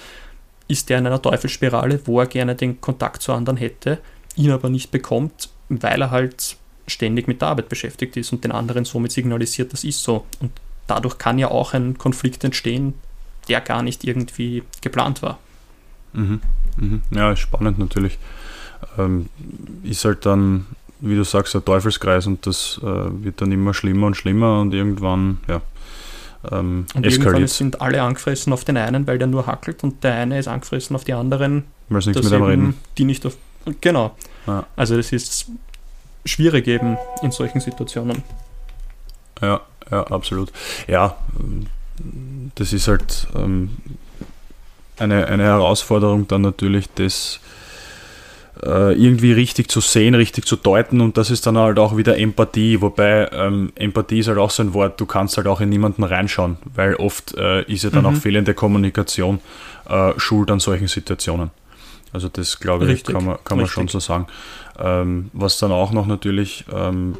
[0.69, 3.97] ist er in einer Teufelsspirale, wo er gerne den Kontakt zu anderen hätte,
[4.35, 6.55] ihn aber nicht bekommt, weil er halt
[6.87, 10.25] ständig mit der Arbeit beschäftigt ist und den anderen somit signalisiert, das ist so.
[10.39, 10.51] Und
[10.87, 12.93] dadurch kann ja auch ein Konflikt entstehen,
[13.47, 15.39] der gar nicht irgendwie geplant war.
[16.13, 16.41] Mhm.
[16.77, 17.01] Mhm.
[17.11, 18.17] Ja, spannend natürlich.
[18.97, 19.29] Ähm,
[19.83, 20.67] ist halt dann,
[20.99, 24.73] wie du sagst, ein Teufelskreis und das äh, wird dann immer schlimmer und schlimmer und
[24.73, 25.61] irgendwann, ja,
[26.51, 30.13] ähm, und irgendwann sind alle angefressen auf den einen, weil der nur hackelt und der
[30.13, 31.65] eine ist angefressen auf die anderen.
[31.89, 32.77] Weil nichts mit einem reden.
[32.97, 33.37] Die nicht auf,
[33.81, 34.15] genau.
[34.47, 34.65] Ja.
[34.75, 35.47] Also das ist
[36.25, 38.23] schwierig eben in solchen Situationen.
[39.41, 39.61] Ja,
[39.91, 40.51] ja, absolut.
[40.87, 41.17] Ja,
[42.55, 43.77] das ist halt ähm,
[44.97, 47.39] eine, eine Herausforderung dann natürlich, das
[48.63, 52.17] äh, irgendwie richtig zu sehen, richtig zu deuten und das ist dann halt auch wieder
[52.17, 55.69] Empathie, wobei ähm, Empathie ist halt auch so ein Wort, du kannst halt auch in
[55.69, 58.09] niemanden reinschauen, weil oft äh, ist ja dann mhm.
[58.09, 59.39] auch fehlende Kommunikation
[59.87, 61.51] äh, schuld an solchen Situationen.
[62.11, 64.27] Also das glaube ich, richtig, kann man, kann man schon so sagen.
[64.79, 67.15] Ähm, was dann auch noch natürlich ähm,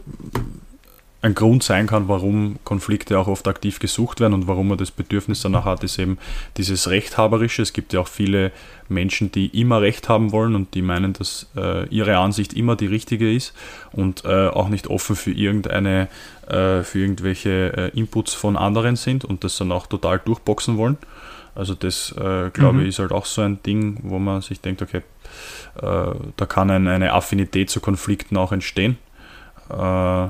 [1.22, 4.90] ein Grund sein kann, warum Konflikte auch oft aktiv gesucht werden und warum man das
[4.90, 6.18] Bedürfnis danach hat, ist eben
[6.56, 7.62] dieses Rechthaberische.
[7.62, 8.54] Es gibt ja auch viele
[8.88, 12.86] Menschen, die immer Recht haben wollen und die meinen, dass äh, ihre Ansicht immer die
[12.86, 13.54] richtige ist
[13.92, 16.08] und äh, auch nicht offen für irgendeine,
[16.48, 20.98] äh, für irgendwelche äh, Inputs von anderen sind und das dann auch total durchboxen wollen.
[21.54, 22.82] Also das, äh, glaube mhm.
[22.84, 25.02] ich, ist halt auch so ein Ding, wo man sich denkt, okay,
[25.82, 28.98] äh, da kann ein, eine Affinität zu Konflikten auch entstehen
[29.70, 30.28] äh,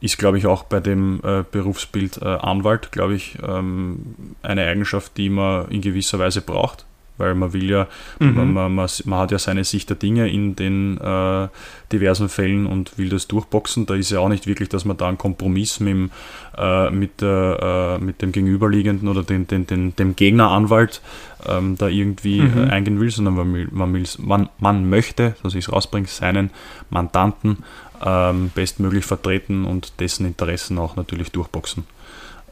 [0.00, 5.16] ist, glaube ich, auch bei dem äh, Berufsbild äh, Anwalt, glaube ich, ähm, eine Eigenschaft,
[5.16, 6.86] die man in gewisser Weise braucht
[7.20, 7.86] weil man will ja,
[8.18, 8.34] mhm.
[8.34, 11.48] man, man, man, man, hat ja seine Sicht der Dinge in den äh,
[11.92, 13.86] diversen Fällen und will das durchboxen.
[13.86, 16.10] Da ist ja auch nicht wirklich, dass man da einen Kompromiss mit dem,
[16.56, 21.02] äh, mit, äh, mit dem Gegenüberliegenden oder den, den, den, dem Gegneranwalt
[21.46, 22.68] ähm, da irgendwie mhm.
[22.68, 26.06] Äh, eingehen will, sondern man, will, man, will, man, man möchte, dass ich es rausbringe,
[26.06, 26.50] seinen
[26.88, 27.58] Mandanten
[28.04, 31.86] ähm, bestmöglich vertreten und dessen Interessen auch natürlich durchboxen.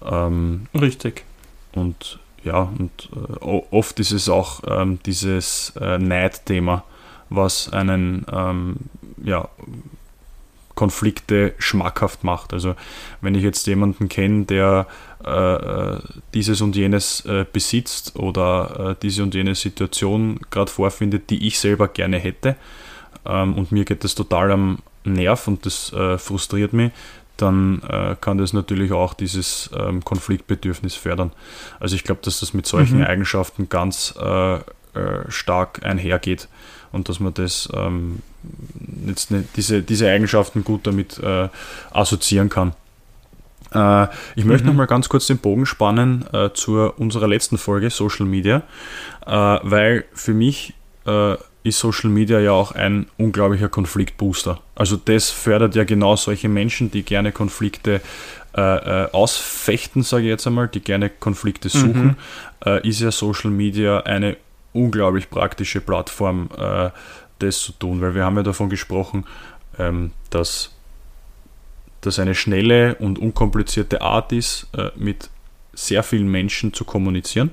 [0.04, 1.24] Ähm, Richtig.
[1.72, 6.84] Und ja, und äh, oft ist es auch ähm, dieses äh, Neidthema,
[7.30, 8.76] was einen ähm,
[9.22, 9.48] ja,
[10.74, 12.52] Konflikte schmackhaft macht.
[12.52, 12.74] Also
[13.20, 14.86] wenn ich jetzt jemanden kenne, der
[15.24, 15.98] äh, äh
[16.34, 21.58] dieses und jenes äh, besitzt oder äh, diese und jene Situation gerade vorfindet, die ich
[21.58, 22.56] selber gerne hätte,
[23.26, 24.78] ähm, und mir geht das total am
[25.12, 26.92] Nerv und das frustriert mich,
[27.38, 31.32] dann äh, kann das natürlich auch dieses ähm, Konfliktbedürfnis fördern.
[31.80, 33.04] Also ich glaube, dass das mit solchen mhm.
[33.04, 34.60] Eigenschaften ganz äh, äh,
[35.28, 36.48] stark einhergeht
[36.92, 38.22] und dass man das ähm,
[39.06, 41.48] jetzt nicht, diese, diese Eigenschaften gut damit äh,
[41.92, 42.74] assoziieren kann.
[43.72, 44.70] Äh, ich möchte mhm.
[44.70, 48.62] noch mal ganz kurz den Bogen spannen äh, zu unserer letzten Folge Social Media,
[49.26, 50.72] weil für mich
[51.62, 54.60] ist Social Media ja auch ein unglaublicher Konfliktbooster.
[54.74, 58.00] Also das fördert ja genau solche Menschen, die gerne Konflikte
[58.56, 62.16] äh, äh, ausfechten, sage ich jetzt einmal, die gerne Konflikte suchen, mhm.
[62.64, 64.36] äh, ist ja Social Media eine
[64.72, 66.90] unglaublich praktische Plattform, äh,
[67.38, 69.26] das zu tun, weil wir haben ja davon gesprochen,
[69.78, 70.72] ähm, dass
[72.00, 75.30] das eine schnelle und unkomplizierte Art ist, äh, mit
[75.72, 77.50] sehr vielen Menschen zu kommunizieren.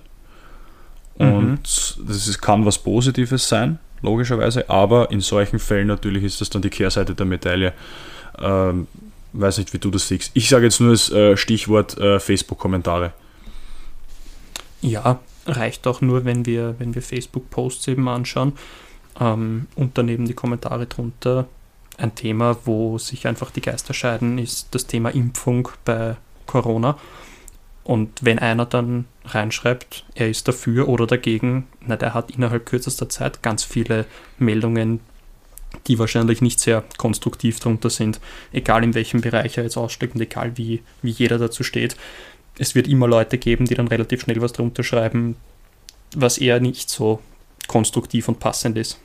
[1.17, 1.33] Mhm.
[1.33, 2.07] Und mhm.
[2.07, 6.61] das ist, kann was Positives sein, logischerweise, aber in solchen Fällen natürlich ist das dann
[6.61, 7.73] die Kehrseite der Medaille.
[8.39, 8.87] Ähm,
[9.33, 10.31] weiß nicht, wie du das siehst.
[10.33, 13.11] Ich sage jetzt nur das äh, Stichwort äh, Facebook-Kommentare.
[14.81, 18.53] Ja, reicht auch nur, wenn wir, wenn wir Facebook-Posts eben anschauen
[19.19, 21.47] ähm, und daneben die Kommentare drunter.
[21.97, 26.97] Ein Thema, wo sich einfach die Geister scheiden, ist das Thema Impfung bei Corona.
[27.85, 33.09] Und wenn einer dann reinschreibt, er ist dafür oder dagegen, na, der hat innerhalb kürzester
[33.09, 34.05] Zeit ganz viele
[34.39, 34.99] Meldungen,
[35.85, 38.19] die wahrscheinlich nicht sehr konstruktiv drunter sind,
[38.51, 41.95] egal in welchem Bereich er jetzt aussteckt und egal wie, wie jeder dazu steht.
[42.57, 45.35] Es wird immer Leute geben, die dann relativ schnell was drunter schreiben,
[46.15, 47.19] was eher nicht so
[47.67, 48.99] konstruktiv und passend ist.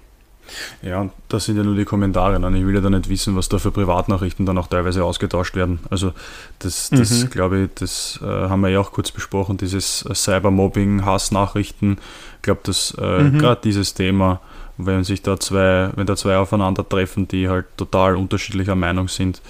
[0.83, 2.39] Ja, und das sind ja nur die Kommentare.
[2.41, 2.59] Ne?
[2.59, 5.81] Ich will ja da nicht wissen, was da für Privatnachrichten dann auch teilweise ausgetauscht werden.
[5.91, 6.13] Also
[6.59, 7.31] das, das mhm.
[7.31, 11.99] glaube ich, das äh, haben wir ja auch kurz besprochen, dieses äh, Cybermobbing, Hassnachrichten.
[12.37, 13.39] Ich glaube, dass äh, mhm.
[13.39, 14.41] gerade dieses Thema,
[14.79, 19.43] wenn sich da zwei, wenn da zwei aufeinandertreffen, die halt total unterschiedlicher Meinung sind,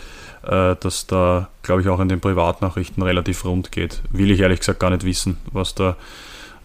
[0.42, 4.00] äh, dass da, glaube ich, auch in den Privatnachrichten relativ rund geht.
[4.10, 5.96] Will ich ehrlich gesagt gar nicht wissen, was da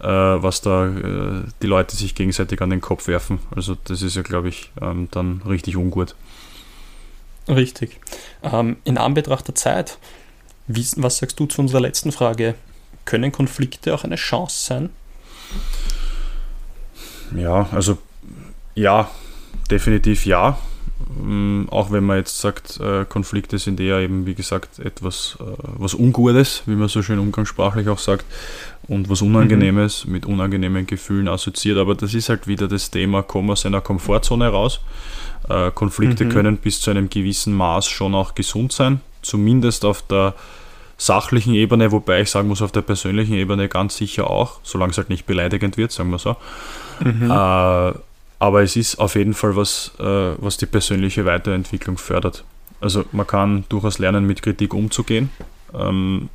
[0.04, 3.38] was da äh, die Leute sich gegenseitig an den Kopf werfen.
[3.54, 6.14] Also das ist ja, glaube ich, ähm, dann richtig ungut.
[7.48, 8.00] Richtig.
[8.42, 9.98] Ähm, in Anbetracht der Zeit,
[10.68, 12.54] was sagst du zu unserer letzten Frage?
[13.04, 14.90] Können Konflikte auch eine Chance sein?
[17.34, 17.98] Ja, also
[18.74, 19.10] ja,
[19.70, 20.58] definitiv ja.
[21.18, 25.44] Ähm, auch wenn man jetzt sagt, äh, Konflikte sind eher eben, wie gesagt, etwas äh,
[25.76, 28.24] was Ungutes, wie man so schön umgangssprachlich auch sagt,
[28.88, 30.12] und was Unangenehmes mhm.
[30.12, 31.78] mit unangenehmen Gefühlen assoziiert.
[31.78, 34.80] Aber das ist halt wieder das Thema, kommen aus einer Komfortzone raus.
[35.48, 36.28] Äh, Konflikte mhm.
[36.30, 40.34] können bis zu einem gewissen Maß schon auch gesund sein, zumindest auf der
[40.98, 44.98] sachlichen Ebene, wobei ich sagen muss, auf der persönlichen Ebene ganz sicher auch, solange es
[44.98, 46.36] halt nicht beleidigend wird, sagen wir so.
[47.00, 47.30] Mhm.
[47.30, 47.92] Äh,
[48.38, 50.04] aber es ist auf jeden Fall was, äh,
[50.38, 52.44] was die persönliche Weiterentwicklung fördert.
[52.80, 55.30] Also man kann durchaus lernen, mit Kritik umzugehen
[55.74, 56.28] ähm,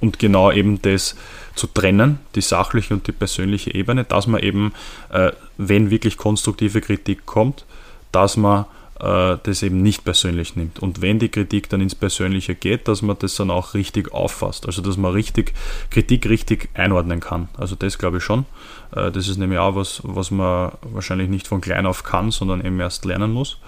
[0.00, 1.16] und genau eben das
[1.54, 4.72] zu trennen, die sachliche und die persönliche Ebene, dass man eben,
[5.10, 7.64] äh, wenn wirklich konstruktive Kritik kommt,
[8.12, 8.66] dass man
[9.00, 10.80] äh, das eben nicht persönlich nimmt.
[10.80, 14.66] Und wenn die Kritik dann ins Persönliche geht, dass man das dann auch richtig auffasst.
[14.66, 15.52] Also dass man richtig
[15.90, 17.48] Kritik richtig einordnen kann.
[17.56, 18.44] Also das glaube ich schon.
[18.94, 22.64] Äh, das ist nämlich auch was, was man wahrscheinlich nicht von klein auf kann, sondern
[22.64, 23.58] eben erst lernen muss.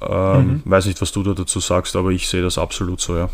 [0.00, 0.62] Ähm, mhm.
[0.64, 3.28] Weiß nicht, was du da dazu sagst, aber ich sehe das absolut so, ja.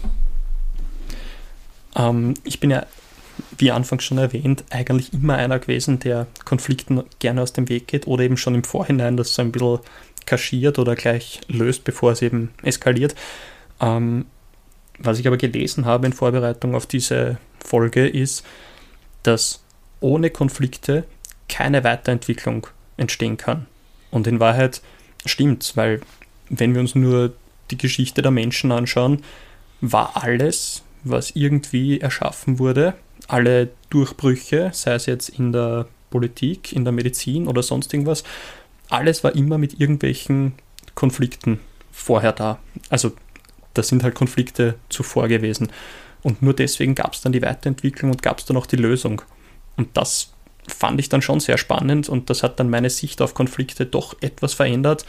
[1.97, 2.87] Ähm, ich bin ja,
[3.59, 8.07] wie anfangs schon erwähnt, eigentlich immer einer gewesen, der Konflikten gerne aus dem Weg geht
[8.07, 9.81] oder eben schon im Vorhinein das so ein bisschen
[10.25, 13.15] kaschiert oder gleich löst, bevor es eben eskaliert.
[13.81, 14.27] Ähm,
[14.99, 18.45] was ich aber gelesen habe in Vorbereitung auf diese Folge ist,
[19.23, 19.63] dass
[20.01, 21.05] ohne Konflikte
[21.49, 22.67] keine Weiterentwicklung
[22.97, 23.67] entstehen kann.
[24.11, 24.83] Und in Wahrheit
[25.25, 26.01] stimmt es, weil
[26.49, 27.35] wenn wir uns nur
[27.71, 29.23] die Geschichte der Menschen anschauen,
[29.81, 32.95] war alles, was irgendwie erschaffen wurde,
[33.29, 38.25] alle Durchbrüche, sei es jetzt in der Politik, in der Medizin oder sonst irgendwas,
[38.89, 40.55] alles war immer mit irgendwelchen
[40.95, 42.59] Konflikten vorher da.
[42.89, 43.13] Also
[43.75, 45.69] da sind halt Konflikte zuvor gewesen.
[46.23, 49.23] Und nur deswegen gab es dann die Weiterentwicklung und gab es dann auch die Lösung.
[49.77, 50.33] Und das
[50.69, 54.17] fand ich dann schon sehr spannend und das hat dann meine Sicht auf Konflikte doch
[54.21, 55.07] etwas verändert,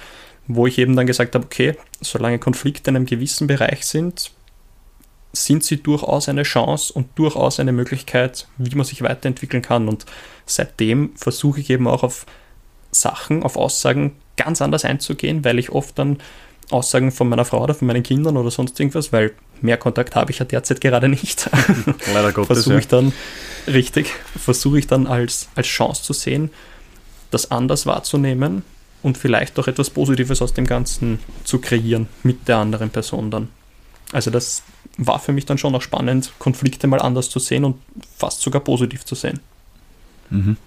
[0.48, 4.32] wo ich eben dann gesagt habe, okay, solange Konflikte in einem gewissen Bereich sind,
[5.34, 9.88] sind sie durchaus eine Chance und durchaus eine Möglichkeit, wie man sich weiterentwickeln kann.
[9.88, 10.06] Und
[10.46, 12.26] seitdem versuche ich eben auch auf
[12.92, 16.18] Sachen, auf Aussagen ganz anders einzugehen, weil ich oft dann
[16.70, 20.32] Aussagen von meiner Frau oder von meinen Kindern oder sonst irgendwas, weil mehr Kontakt habe
[20.32, 21.50] ich ja derzeit gerade nicht.
[22.14, 22.64] Leider Gottes.
[22.64, 23.14] versuche ich dann,
[23.68, 26.50] richtig, versuche ich dann als, als Chance zu sehen,
[27.32, 28.64] das anders wahrzunehmen
[29.02, 33.50] und vielleicht auch etwas Positives aus dem Ganzen zu kreieren mit der anderen Person dann.
[34.12, 34.64] Also das
[34.98, 37.76] war für mich dann schon auch spannend, Konflikte mal anders zu sehen und
[38.18, 39.40] fast sogar positiv zu sehen.
[40.30, 40.58] Mhm.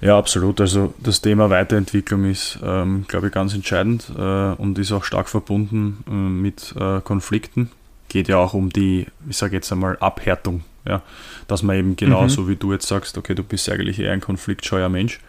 [0.00, 0.60] Ja, absolut.
[0.60, 5.28] Also das Thema Weiterentwicklung ist, ähm, glaube ich, ganz entscheidend äh, und ist auch stark
[5.28, 7.70] verbunden äh, mit äh, Konflikten.
[8.08, 10.64] Geht ja auch um die, ich sage jetzt einmal, Abhärtung.
[10.86, 11.02] Ja?
[11.48, 12.30] Dass man eben genau mhm.
[12.30, 15.20] so wie du jetzt sagst, okay, du bist eigentlich eher ein konfliktscheuer Mensch,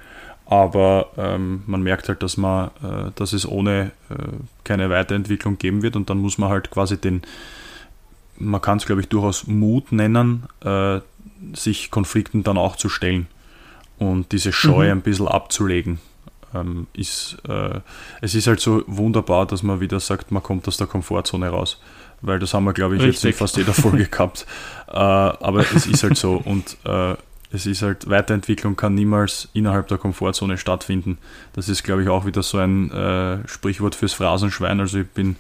[0.52, 4.16] aber ähm, man merkt halt, dass man, äh, dass es ohne äh,
[4.66, 7.22] keine Weiterentwicklung geben wird und dann muss man halt quasi den,
[8.38, 11.00] man kann es glaube ich durchaus Mut nennen, äh,
[11.54, 13.28] sich Konflikten dann auch zu stellen
[13.98, 14.92] und diese Scheu mhm.
[14.92, 16.00] ein bisschen abzulegen.
[16.54, 17.80] Ähm, ist, äh,
[18.20, 21.80] es ist halt so wunderbar, dass man wieder sagt, man kommt aus der Komfortzone raus.
[22.20, 23.24] Weil das haben wir, glaube ich, Richtig.
[23.24, 24.46] jetzt in fast jeder Folge gehabt.
[24.90, 26.42] Äh, aber es ist halt so.
[26.44, 27.16] Und äh,
[27.54, 31.18] es ist halt, Weiterentwicklung kann niemals innerhalb der Komfortzone stattfinden.
[31.54, 34.80] Das ist, glaube ich, auch wieder so ein äh, Sprichwort fürs Phrasenschwein.
[34.80, 35.36] Also ich bin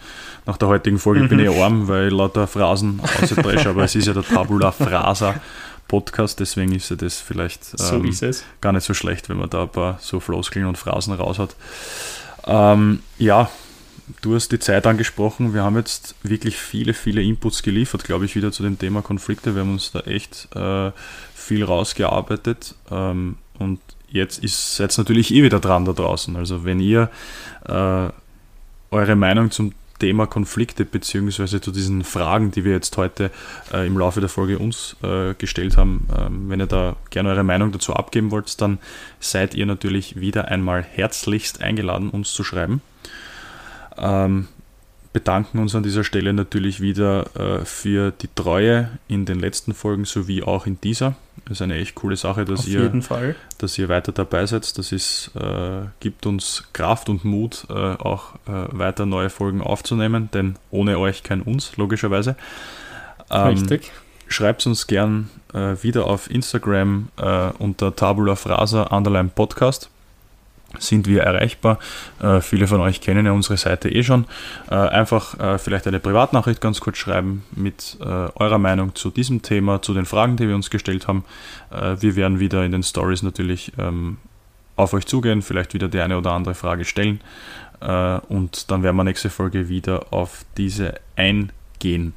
[0.45, 1.29] nach der heutigen Folge mhm.
[1.29, 5.35] bin ich arm, weil ich lauter Phrasen ausdresche, aber es ist ja der Tabula Frasa
[5.87, 8.15] Podcast, deswegen ist ja das vielleicht so ähm,
[8.61, 11.55] gar nicht so schlecht, wenn man da ein paar so Floskeln und Phrasen raus hat.
[12.45, 13.49] Ähm, ja,
[14.21, 15.53] du hast die Zeit angesprochen.
[15.53, 19.55] Wir haben jetzt wirklich viele, viele Inputs geliefert, glaube ich, wieder zu dem Thema Konflikte.
[19.55, 20.91] Wir haben uns da echt äh,
[21.33, 22.75] viel rausgearbeitet.
[22.89, 26.35] Ähm, und jetzt ist jetzt natürlich eh wieder dran da draußen.
[26.35, 27.09] Also wenn ihr
[27.67, 28.09] äh,
[28.91, 33.29] eure Meinung zum Thema Konflikte beziehungsweise zu diesen Fragen, die wir jetzt heute
[33.71, 36.07] äh, im Laufe der Folge uns äh, gestellt haben.
[36.17, 38.79] Ähm, wenn ihr da gerne eure Meinung dazu abgeben wollt, dann
[39.19, 42.81] seid ihr natürlich wieder einmal herzlichst eingeladen, uns zu schreiben.
[44.01, 44.47] Ähm,
[45.13, 50.05] bedanken uns an dieser Stelle natürlich wieder äh, für die Treue in den letzten Folgen
[50.05, 51.15] sowie auch in dieser.
[51.45, 52.91] Das ist eine echt coole Sache, dass, ihr,
[53.57, 54.77] dass ihr weiter dabei seid.
[54.77, 60.29] Das ist, äh, gibt uns Kraft und Mut, äh, auch äh, weiter neue Folgen aufzunehmen,
[60.33, 62.35] denn ohne euch kein uns, logischerweise.
[63.29, 63.91] Ähm, Richtig.
[64.27, 69.89] Schreibt uns gern äh, wieder auf Instagram äh, unter Tabula Frasa Underline Podcast
[70.79, 71.79] sind wir erreichbar.
[72.21, 74.25] Äh, viele von euch kennen ja unsere Seite eh schon.
[74.69, 79.41] Äh, einfach äh, vielleicht eine Privatnachricht ganz kurz schreiben mit äh, eurer Meinung zu diesem
[79.41, 81.25] Thema, zu den Fragen, die wir uns gestellt haben.
[81.71, 84.17] Äh, wir werden wieder in den Stories natürlich ähm,
[84.75, 87.21] auf euch zugehen, vielleicht wieder die eine oder andere Frage stellen
[87.81, 92.13] äh, und dann werden wir nächste Folge wieder auf diese eingehen.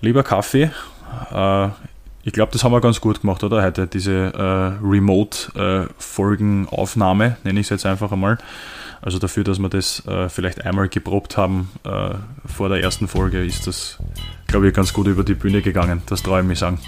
[0.00, 0.70] Lieber Kaffee,
[2.22, 3.62] ich glaube, das haben wir ganz gut gemacht, oder?
[3.62, 8.36] Heute diese äh, Remote-Folgenaufnahme, äh, nenne ich es jetzt einfach einmal.
[9.02, 12.10] Also dafür, dass wir das äh, vielleicht einmal geprobt haben äh,
[12.44, 13.96] vor der ersten Folge, ist das,
[14.46, 16.02] glaube ich, ganz gut über die Bühne gegangen.
[16.06, 16.78] Das traue ich mir sagen.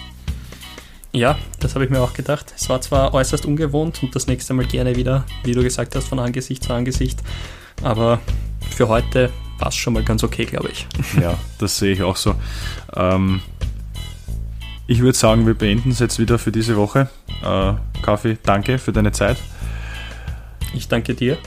[1.13, 2.53] Ja, das habe ich mir auch gedacht.
[2.57, 6.09] Es war zwar äußerst ungewohnt und das nächste Mal gerne wieder, wie du gesagt hast,
[6.09, 7.21] von Angesicht zu Angesicht.
[7.83, 8.21] Aber
[8.71, 10.87] für heute war es schon mal ganz okay, glaube ich.
[11.21, 12.35] Ja, das sehe ich auch so.
[12.95, 13.41] Ähm,
[14.87, 17.09] ich würde sagen, wir beenden es jetzt wieder für diese Woche.
[17.43, 17.73] Äh,
[18.03, 19.37] Kaffee, danke für deine Zeit.
[20.75, 21.39] Ich danke dir.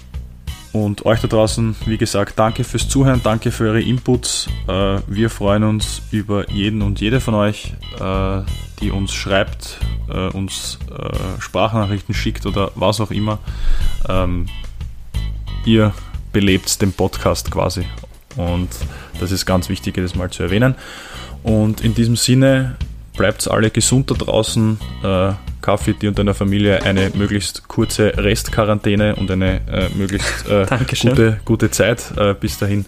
[0.71, 4.47] Und euch da draußen, wie gesagt, danke fürs Zuhören, danke für eure Inputs.
[4.67, 8.41] Äh, wir freuen uns über jeden und jede von euch, äh,
[8.81, 9.77] die uns schreibt,
[10.09, 10.77] äh, uns
[11.39, 13.39] Sprachnachrichten schickt oder was auch immer.
[14.09, 14.47] Ähm,
[15.65, 15.93] ihr
[16.33, 17.86] belebt den Podcast quasi.
[18.36, 18.69] Und
[19.21, 20.75] das ist ganz wichtig, das mal zu erwähnen.
[21.41, 22.75] Und in diesem Sinne
[23.18, 24.78] bleibt alle gesund da draußen.
[25.03, 30.68] Äh, Kaffee, dir und deiner Familie eine möglichst kurze Restquarantäne und eine äh, möglichst äh,
[31.01, 32.86] gute, gute Zeit äh, bis dahin.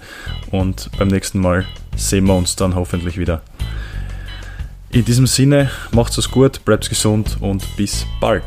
[0.52, 1.66] Und beim nächsten Mal
[1.96, 3.42] sehen wir uns dann hoffentlich wieder.
[4.92, 8.44] In diesem Sinne, macht's es gut, bleibt gesund und bis bald.